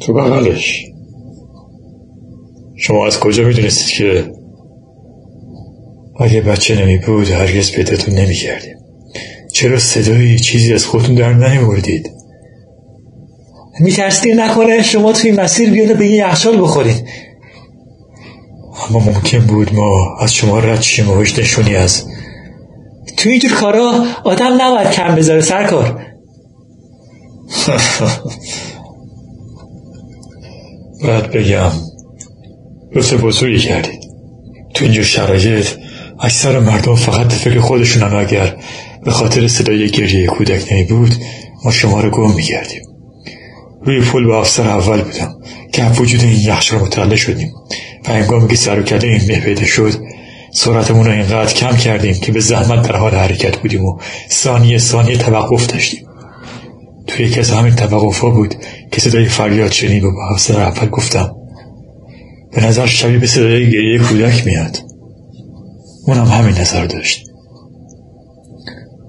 تو 0.00 0.12
بغلش. 0.12 0.95
شما 2.76 3.06
از 3.06 3.20
کجا 3.20 3.44
می‌دونستید 3.44 3.88
که 3.88 4.32
اگه 6.20 6.40
بچه 6.40 6.82
نمی 6.82 6.98
بود 6.98 7.30
هرگز 7.30 7.72
پیداتون 7.72 8.14
نمی 8.14 8.34
کردیم 8.34 8.76
چرا 9.52 9.78
صدایی 9.78 10.38
چیزی 10.38 10.74
از 10.74 10.86
خودتون 10.86 11.14
در 11.14 11.32
نمیوردید 11.32 12.10
میترسید 13.80 14.40
نکنه 14.40 14.82
شما 14.82 15.12
توی 15.12 15.32
مسیر 15.32 15.70
بیاده 15.70 15.94
به 15.94 16.06
یه 16.06 16.16
یخچال 16.16 16.62
بخورید. 16.62 17.04
اما 18.90 18.98
ممکن 18.98 19.38
بود 19.38 19.74
ما 19.74 20.16
از 20.20 20.34
شما 20.34 20.58
رد 20.58 20.82
شیم 20.82 21.10
و 21.10 21.20
نشونی 21.20 21.76
از 21.76 22.06
تو 23.16 23.28
اینجور 23.28 23.52
کارا 23.52 24.04
آدم 24.24 24.62
نباید 24.62 24.90
کم 24.90 25.14
بذاره 25.14 25.40
سرکار. 25.40 26.06
باید 31.02 31.30
بگم. 31.30 31.70
لطف 32.94 33.14
بزرگی 33.14 33.58
کردید. 33.58 34.06
تو 34.74 34.84
اینجور 34.84 35.04
شرایط 35.04 35.66
اکثر 36.20 36.58
مردم 36.58 36.94
فقط 36.94 37.32
فکر 37.32 37.60
خودشونن 37.60 38.16
اگر 38.16 38.56
به 39.04 39.10
خاطر 39.10 39.48
صدای 39.48 39.90
گریه 39.90 40.26
کودک 40.26 40.72
نمی 40.72 40.84
بود 40.84 41.14
ما 41.64 41.70
شما 41.70 42.00
رو 42.00 42.10
گم 42.10 42.34
میگردیم 42.34 42.82
روی 43.84 44.00
پل 44.00 44.24
به 44.24 44.34
افسر 44.34 44.68
اول 44.68 45.02
بودم 45.02 45.34
که 45.72 45.82
هم 45.82 46.02
وجود 46.02 46.20
این 46.20 46.40
یخچال 46.40 46.80
متعله 46.80 47.16
شدیم 47.16 47.52
و 48.08 48.12
هنگامی 48.12 48.48
که 48.48 48.56
سر 48.56 48.80
و 48.80 48.82
کله 48.82 49.08
این 49.08 49.20
مه 49.28 49.66
شد 49.66 49.94
سرعتمون 50.52 51.06
رو 51.06 51.12
اینقدر 51.12 51.54
کم 51.54 51.76
کردیم 51.76 52.14
که 52.14 52.32
به 52.32 52.40
زحمت 52.40 52.88
در 52.88 52.96
حال 52.96 53.14
حرکت 53.14 53.56
بودیم 53.56 53.84
و 53.84 53.98
ثانیه 54.30 54.78
ثانیه 54.78 55.16
توقف 55.16 55.66
داشتیم. 55.66 56.06
توی 57.06 57.26
یکی 57.26 57.40
از 57.40 57.50
همین 57.50 57.74
توقف 57.74 58.18
ها 58.18 58.30
بود 58.30 58.54
که 58.92 59.00
صدای 59.00 59.24
فریاد 59.24 59.72
شنید 59.72 60.04
و 60.04 60.10
به 60.10 60.32
افسر 60.32 60.60
اول 60.60 60.88
گفتم 60.88 61.34
به 62.56 62.66
نظر 62.66 62.86
شبیه 62.86 63.18
به 63.18 63.26
صدای 63.26 63.70
گریه 63.70 63.98
کودک 63.98 64.46
میاد. 64.46 64.78
اونم 66.06 66.24
همین 66.24 66.54
نظر 66.54 66.86
داشت. 66.86 67.26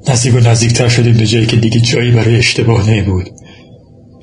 نزدیک 0.07 0.35
و 0.35 0.39
نزدیکتر 0.39 0.87
شدیم 0.87 1.17
به 1.17 1.25
جایی 1.25 1.45
که 1.45 1.55
دیگه 1.55 1.79
جایی 1.79 2.11
برای 2.11 2.35
اشتباه 2.35 2.89
نمی 2.89 3.01
بود 3.01 3.29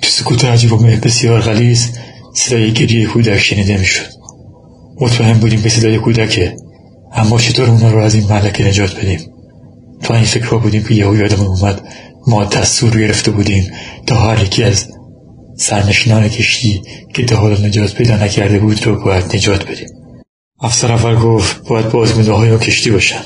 تو 0.03 0.09
سکوت 0.09 0.45
عجیب 0.45 0.73
و 0.73 0.77
بسیار 0.77 1.41
غلیز 1.41 1.91
صدای 2.35 2.73
گریه 2.73 3.07
کودک 3.07 3.39
شنیده 3.39 3.77
می‌شد. 3.77 4.07
مطمئن 5.01 5.39
بودیم 5.39 5.61
به 5.61 5.69
صدای 5.69 5.99
کودکه 5.99 6.57
اما 7.13 7.39
چطور 7.39 7.71
اونا 7.71 7.91
رو 7.91 7.99
از 7.99 8.15
این 8.15 8.25
ملکه 8.31 8.69
نجات 8.69 9.01
بدیم؟ 9.01 9.21
تا 10.03 10.15
این 10.15 10.25
فکرها 10.25 10.59
بودیم 10.59 10.83
که 10.83 10.95
یهو 10.95 11.17
یادمون 11.17 11.47
اومد 11.47 11.89
ما 12.27 12.45
دستور 12.45 12.99
گرفته 12.99 13.31
بودیم 13.31 13.73
تا 14.07 14.17
هر 14.17 14.43
یکی 14.45 14.63
از 14.63 14.94
سرنشینان 15.57 16.29
کشتی 16.29 16.83
که 17.15 17.25
تا 17.25 17.37
حالا 17.37 17.55
نجات 17.55 17.95
پیدا 17.95 18.17
نکرده 18.17 18.59
بود 18.59 18.87
رو 18.87 19.05
باید 19.05 19.25
نجات 19.35 19.71
بدیم. 19.71 19.89
افسر 20.61 20.93
اول 20.93 21.15
گفت 21.15 21.69
باید 21.69 21.91
بازمونده 21.91 22.33
های 22.33 22.59
کشتی 22.59 22.91
باشن. 22.91 23.21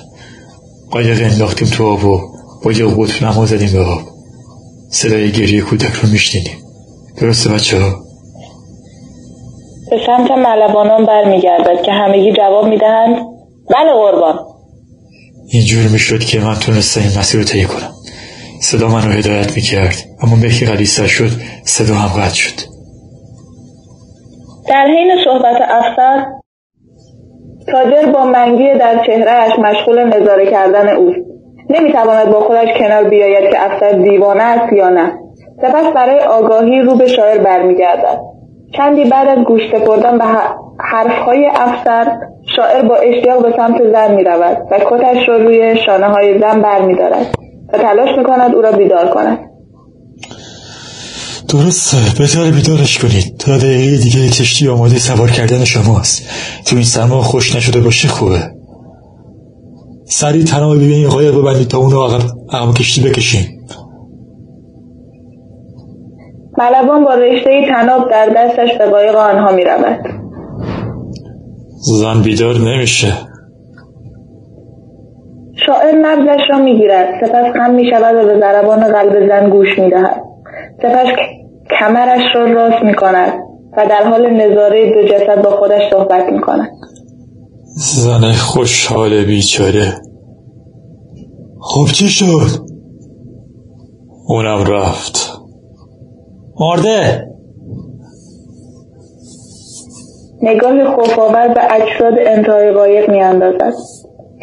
قایق 0.90 1.32
انداختیم 1.32 1.68
تو 1.68 1.86
آب 1.86 2.04
و 2.04 2.20
با 2.64 2.72
یه 2.72 2.86
قطب 2.86 3.24
نما 3.24 3.46
زدیم 3.46 3.72
به 3.72 3.80
آب. 3.80 4.02
صدای 4.90 5.32
گریه 5.32 5.60
کودک 5.60 5.92
رو 5.92 6.08
میشنیدیم. 6.08 6.56
درسته 7.16 7.50
بچه 7.50 7.80
ها؟ 7.80 8.04
به 9.90 9.96
سمت 10.06 10.30
ملوانان 10.30 11.06
برمیگردد 11.06 11.82
که 11.84 11.92
همگی 11.92 12.32
جواب 12.32 12.66
می‌دهند 12.68 13.16
بله 13.74 13.92
قربان. 13.92 14.38
اینجور 15.48 15.88
می‌شد 15.88 16.20
که 16.20 16.40
من 16.40 16.54
تونستم 16.54 17.00
این 17.00 17.18
مسیر 17.18 17.40
رو 17.40 17.46
طی 17.46 17.64
کنم. 17.64 17.92
صدا 18.62 18.88
من 18.88 19.06
رو 19.06 19.12
هدایت 19.12 19.56
می‌کرد. 19.56 20.07
اما 20.22 20.36
مهی 20.36 20.66
غلیستر 20.66 21.06
شد 21.06 21.30
صدا 21.64 21.94
هم 21.94 22.22
قطع 22.22 22.34
شد. 22.34 22.68
در 24.68 24.86
حین 24.86 25.10
صحبت 25.24 25.56
افسر 25.60 26.26
تاجر 27.72 28.12
با 28.12 28.24
منگی 28.24 28.74
در 28.74 29.04
چهرهش 29.06 29.58
مشغول 29.58 30.04
نظاره 30.04 30.50
کردن 30.50 30.88
اوست 30.88 31.18
نمی‌تواند 31.70 32.32
با 32.32 32.40
خودش 32.40 32.68
کنار 32.78 33.08
بیاید 33.08 33.50
که 33.50 33.66
افسر 33.66 33.92
دیوانه 33.92 34.42
است 34.42 34.72
یا 34.72 34.88
نه. 34.88 35.12
سپس 35.62 35.92
برای 35.94 36.18
آگاهی 36.18 36.80
رو 36.80 36.96
به 36.96 37.06
شاعر 37.06 37.38
برمیگردد. 37.38 38.18
چندی 38.76 39.04
بعد 39.04 39.28
از 39.28 39.44
گوش 39.44 39.62
سپردن 39.72 40.18
به 40.18 40.24
حرفهای 40.80 41.50
افسر 41.54 42.18
شاعر 42.56 42.82
با 42.82 42.96
اشتیاق 42.96 43.42
به 43.42 43.56
سمت 43.56 43.92
زن 43.92 44.14
می 44.14 44.24
رود 44.24 44.56
و 44.70 44.78
کتش 44.78 45.28
را 45.28 45.36
روی 45.36 45.76
شانه 45.86 46.06
های 46.06 46.38
زن 46.38 46.60
بر 46.60 46.82
می 46.82 46.94
دارد 46.94 47.26
و 47.72 47.78
تلاش 47.78 48.18
می 48.18 48.24
کند 48.24 48.54
او 48.54 48.62
را 48.62 48.72
بیدار 48.72 49.08
کند. 49.08 49.38
درسته. 51.48 51.96
بهتر 52.18 52.50
بیدارش 52.50 52.98
کنید. 52.98 53.36
تا 53.38 53.56
دقیقه 53.56 53.96
دیگه 53.96 54.28
کشتی 54.28 54.68
آماده 54.68 54.98
سوار 54.98 55.30
کردن 55.30 55.64
شماست 55.64 56.22
تو 56.66 56.76
این 56.76 56.84
سرما 56.84 57.22
خوش 57.22 57.56
نشده 57.56 57.80
باشه 57.80 58.08
خوبه. 58.08 58.40
سریع 60.04 60.44
تناب 60.44 60.78
به 60.78 60.84
این 60.84 61.08
قایق 61.08 61.38
ببندید 61.38 61.68
تا 61.68 61.78
اونو 61.78 62.02
عقب 62.02 62.22
عقب 62.52 62.74
کشتی 62.74 63.00
بکشیم. 63.00 63.46
ملوان 66.58 67.04
با 67.04 67.14
رشته 67.14 67.50
تناب 67.68 68.10
در 68.10 68.28
دستش 68.36 68.78
به 68.78 68.86
قایق 68.90 69.16
آنها 69.16 69.52
می 69.52 69.64
رود 69.64 69.98
زن 72.00 72.22
بیدار 72.22 72.54
نمیشه. 72.54 73.12
شاعر 75.66 75.94
نبزش 76.02 76.40
را 76.50 76.58
می‌گیرد. 76.58 77.08
سپس 77.20 77.52
خم 77.56 77.74
می 77.74 77.90
شود 77.90 78.14
و 78.14 78.26
به 78.26 78.40
ضربان 78.40 78.92
قلب 78.92 79.28
زن 79.28 79.50
گوش 79.50 79.78
می 79.78 79.90
دهد 79.90 80.28
سپس 80.82 81.06
کمرش 81.78 82.22
را 82.34 82.44
راست 82.44 82.84
می 82.84 82.94
کند 82.94 83.32
و 83.76 83.86
در 83.86 84.02
حال 84.10 84.30
نظاره 84.30 84.92
دو 84.94 85.08
جسد 85.08 85.42
با 85.42 85.50
خودش 85.50 85.90
صحبت 85.90 86.32
می 86.32 86.40
کند 86.40 86.70
زن 87.76 88.32
خوشحال 88.32 89.24
بیچاره. 89.24 89.94
خب 91.60 91.86
چی 91.94 92.08
شد؟ 92.08 92.68
اونم 94.28 94.64
رفت. 94.64 95.40
مرده! 96.60 97.28
نگاه 100.42 100.94
خوفآور 100.94 101.48
به 101.48 101.60
اجساد 101.74 102.14
انتهای 102.26 102.72
قایق 102.72 103.10
میاندازد. 103.10 103.72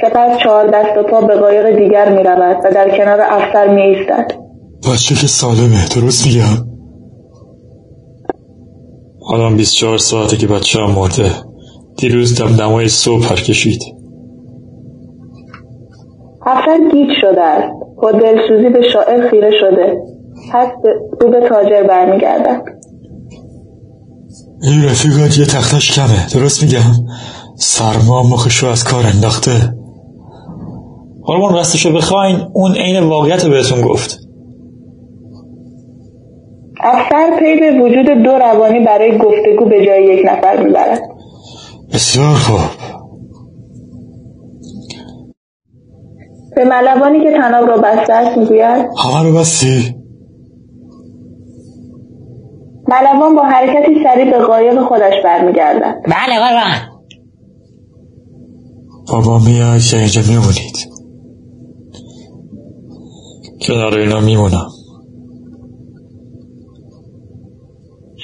سپس 0.02 0.38
چهار 0.44 0.68
دست 0.68 0.98
و 0.98 1.04
پا 1.04 1.22
به 1.22 1.36
قایق 1.36 1.78
دیگر 1.78 2.10
می 2.10 2.24
رود 2.24 2.58
و 2.66 2.72
در 2.72 2.98
کنار 2.98 3.22
افسر 3.22 3.68
می 3.68 3.82
ایستد. 3.82 4.45
بچه 4.94 5.16
که 5.16 5.28
سالمه. 5.28 5.88
درست 5.96 6.28
میگم؟ 6.28 6.68
الان 9.34 9.58
24 9.58 9.98
ساعته 9.98 10.38
که 10.38 10.48
بچه 10.48 10.80
هم 10.80 10.92
مرده. 10.92 11.32
دیروز 11.98 12.42
دم 12.42 12.56
دمای 12.56 12.88
صبح 12.90 13.28
پر 13.28 13.36
کشید. 13.36 13.82
افسر 16.46 16.78
گیج 16.92 17.10
شده 17.22 17.42
است. 17.42 17.74
با 18.02 18.12
دلسوزی 18.12 18.70
به 18.70 18.82
شاعر 18.94 19.30
خیره 19.30 19.52
شده. 19.62 19.98
پس 20.54 20.68
رو 21.22 21.32
به 21.32 21.50
تاجر 21.50 21.84
برمیگردد. 21.84 22.62
این 24.62 24.86
رفیقات 24.86 25.38
یه 25.38 25.46
تختش 25.46 25.92
کمه. 25.92 26.28
درست 26.34 26.64
میگم؟ 26.64 27.06
سرما 27.56 28.24
مخشو 28.24 28.68
از 28.68 28.84
کار 28.84 29.06
انداخته. 29.06 29.76
قربان 31.24 31.54
راستشو 31.54 31.94
بخواین 31.94 32.42
اون 32.54 32.76
عین 32.76 33.04
واقعیت 33.04 33.46
رو 33.46 33.52
بهتون 33.52 33.82
گفت. 33.82 34.25
افسر 36.84 37.40
پی 37.40 37.60
به 37.60 37.80
وجود 37.82 38.24
دو 38.24 38.32
روانی 38.32 38.86
برای 38.86 39.18
گفتگو 39.18 39.66
به 39.70 39.86
جای 39.86 40.06
یک 40.06 40.26
نفر 40.26 40.64
می‌برد 40.64 41.02
بسیار 41.94 42.36
خوب. 42.36 42.60
به 46.56 46.66
ملوانی 46.66 47.24
که 47.24 47.32
تناب 47.32 47.68
را 47.68 47.78
بسته 47.78 48.14
است 48.14 48.38
می‌گوید. 48.38 48.86
همه 49.04 49.24
رو 49.24 49.34
بستی. 49.40 49.96
ملوان 52.88 53.36
با 53.36 53.44
حرکتی 53.44 54.04
سریع 54.04 54.32
به 54.32 54.46
قایق 54.46 54.82
خودش 54.82 55.14
برمیگردد. 55.24 55.96
بله 56.06 56.40
قربان 56.40 56.82
بابا 59.12 59.40
میاد 59.40 59.82
یا 59.94 60.00
اینجا 60.00 60.22
میمونید. 60.30 60.78
کنار 63.62 63.98
اینا 63.98 64.20
میمونم. 64.20 64.68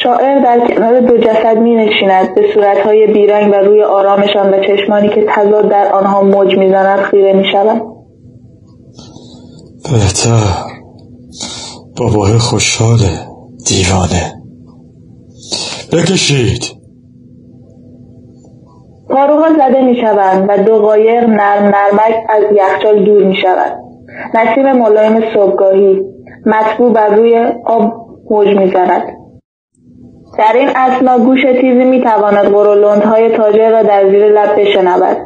شاعر 0.03 0.39
در 0.39 0.67
کنار 0.67 0.99
دو 0.99 1.17
جسد 1.17 1.57
می 1.57 1.75
نشیند 1.75 2.35
به 2.35 2.41
صورتهای 2.53 3.07
بیرنگ 3.07 3.51
و 3.51 3.55
روی 3.55 3.83
آرامشان 3.83 4.53
و 4.53 4.59
چشمانی 4.67 5.09
که 5.09 5.25
تضاد 5.29 5.69
در 5.69 5.91
آنها 5.93 6.21
موج 6.21 6.57
می‌زند 6.57 6.99
خیره 6.99 7.33
می 7.33 7.45
شود. 7.51 7.81
بهتر 9.91 10.43
باباه 11.97 12.37
خوشحاله 12.37 13.27
دیوانه 13.67 14.33
بکشید 15.93 16.63
پاروها 19.09 19.53
زده 19.53 19.81
می 19.81 19.95
شوند 19.95 20.45
و 20.49 20.57
دو 20.57 20.79
قایق 20.79 21.23
نرم 21.23 21.63
نرمک 21.63 22.15
از 22.29 22.43
یخچال 22.55 23.03
دور 23.03 23.23
می 23.23 23.35
شود. 23.35 23.77
نسیم 24.33 24.71
ملایم 24.71 25.21
صبحگاهی 25.33 26.01
مطبوع 26.45 26.93
بر 26.93 27.15
روی 27.15 27.37
آب 27.65 27.93
موج 28.29 28.47
می‌زند 28.47 29.20
در 30.37 30.53
این 30.55 30.69
اسنا 30.75 31.19
گوش 31.19 31.41
تیزی 31.61 31.83
می‌تواند 31.85 33.03
های 33.03 33.37
تاجر 33.37 33.69
را 33.69 33.83
در 33.83 34.09
زیر 34.11 34.27
لب 34.27 34.59
بشنود. 34.59 35.17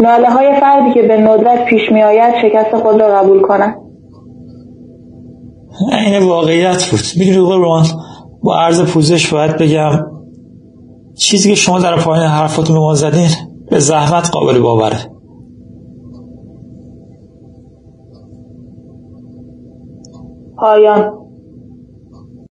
ناله 0.00 0.30
های 0.30 0.60
فردی 0.60 0.94
که 0.94 1.02
به 1.02 1.20
ندرت 1.20 1.64
پیش 1.64 1.92
میآید 1.92 2.34
شکست 2.42 2.76
خود 2.76 3.00
را 3.00 3.08
قبول 3.08 3.42
کند. 3.42 3.76
این 6.06 6.28
واقعیت 6.28 6.90
بود. 6.90 7.00
می‌دونی 7.18 7.46
قربان 7.46 7.84
با 8.42 8.60
عرض 8.60 8.82
پوزش 8.92 9.32
باید 9.32 9.56
بگم 9.56 9.90
چیزی 11.14 11.48
که 11.48 11.54
شما 11.54 11.78
در 11.78 11.96
پایین 11.96 12.26
حرفاتون 12.26 12.76
به 12.76 12.80
ما 12.80 12.94
زدین 12.94 13.28
به 13.70 13.78
زحمت 13.78 14.30
قابل 14.30 14.58
باوره. 14.58 14.96
پایان. 20.56 21.27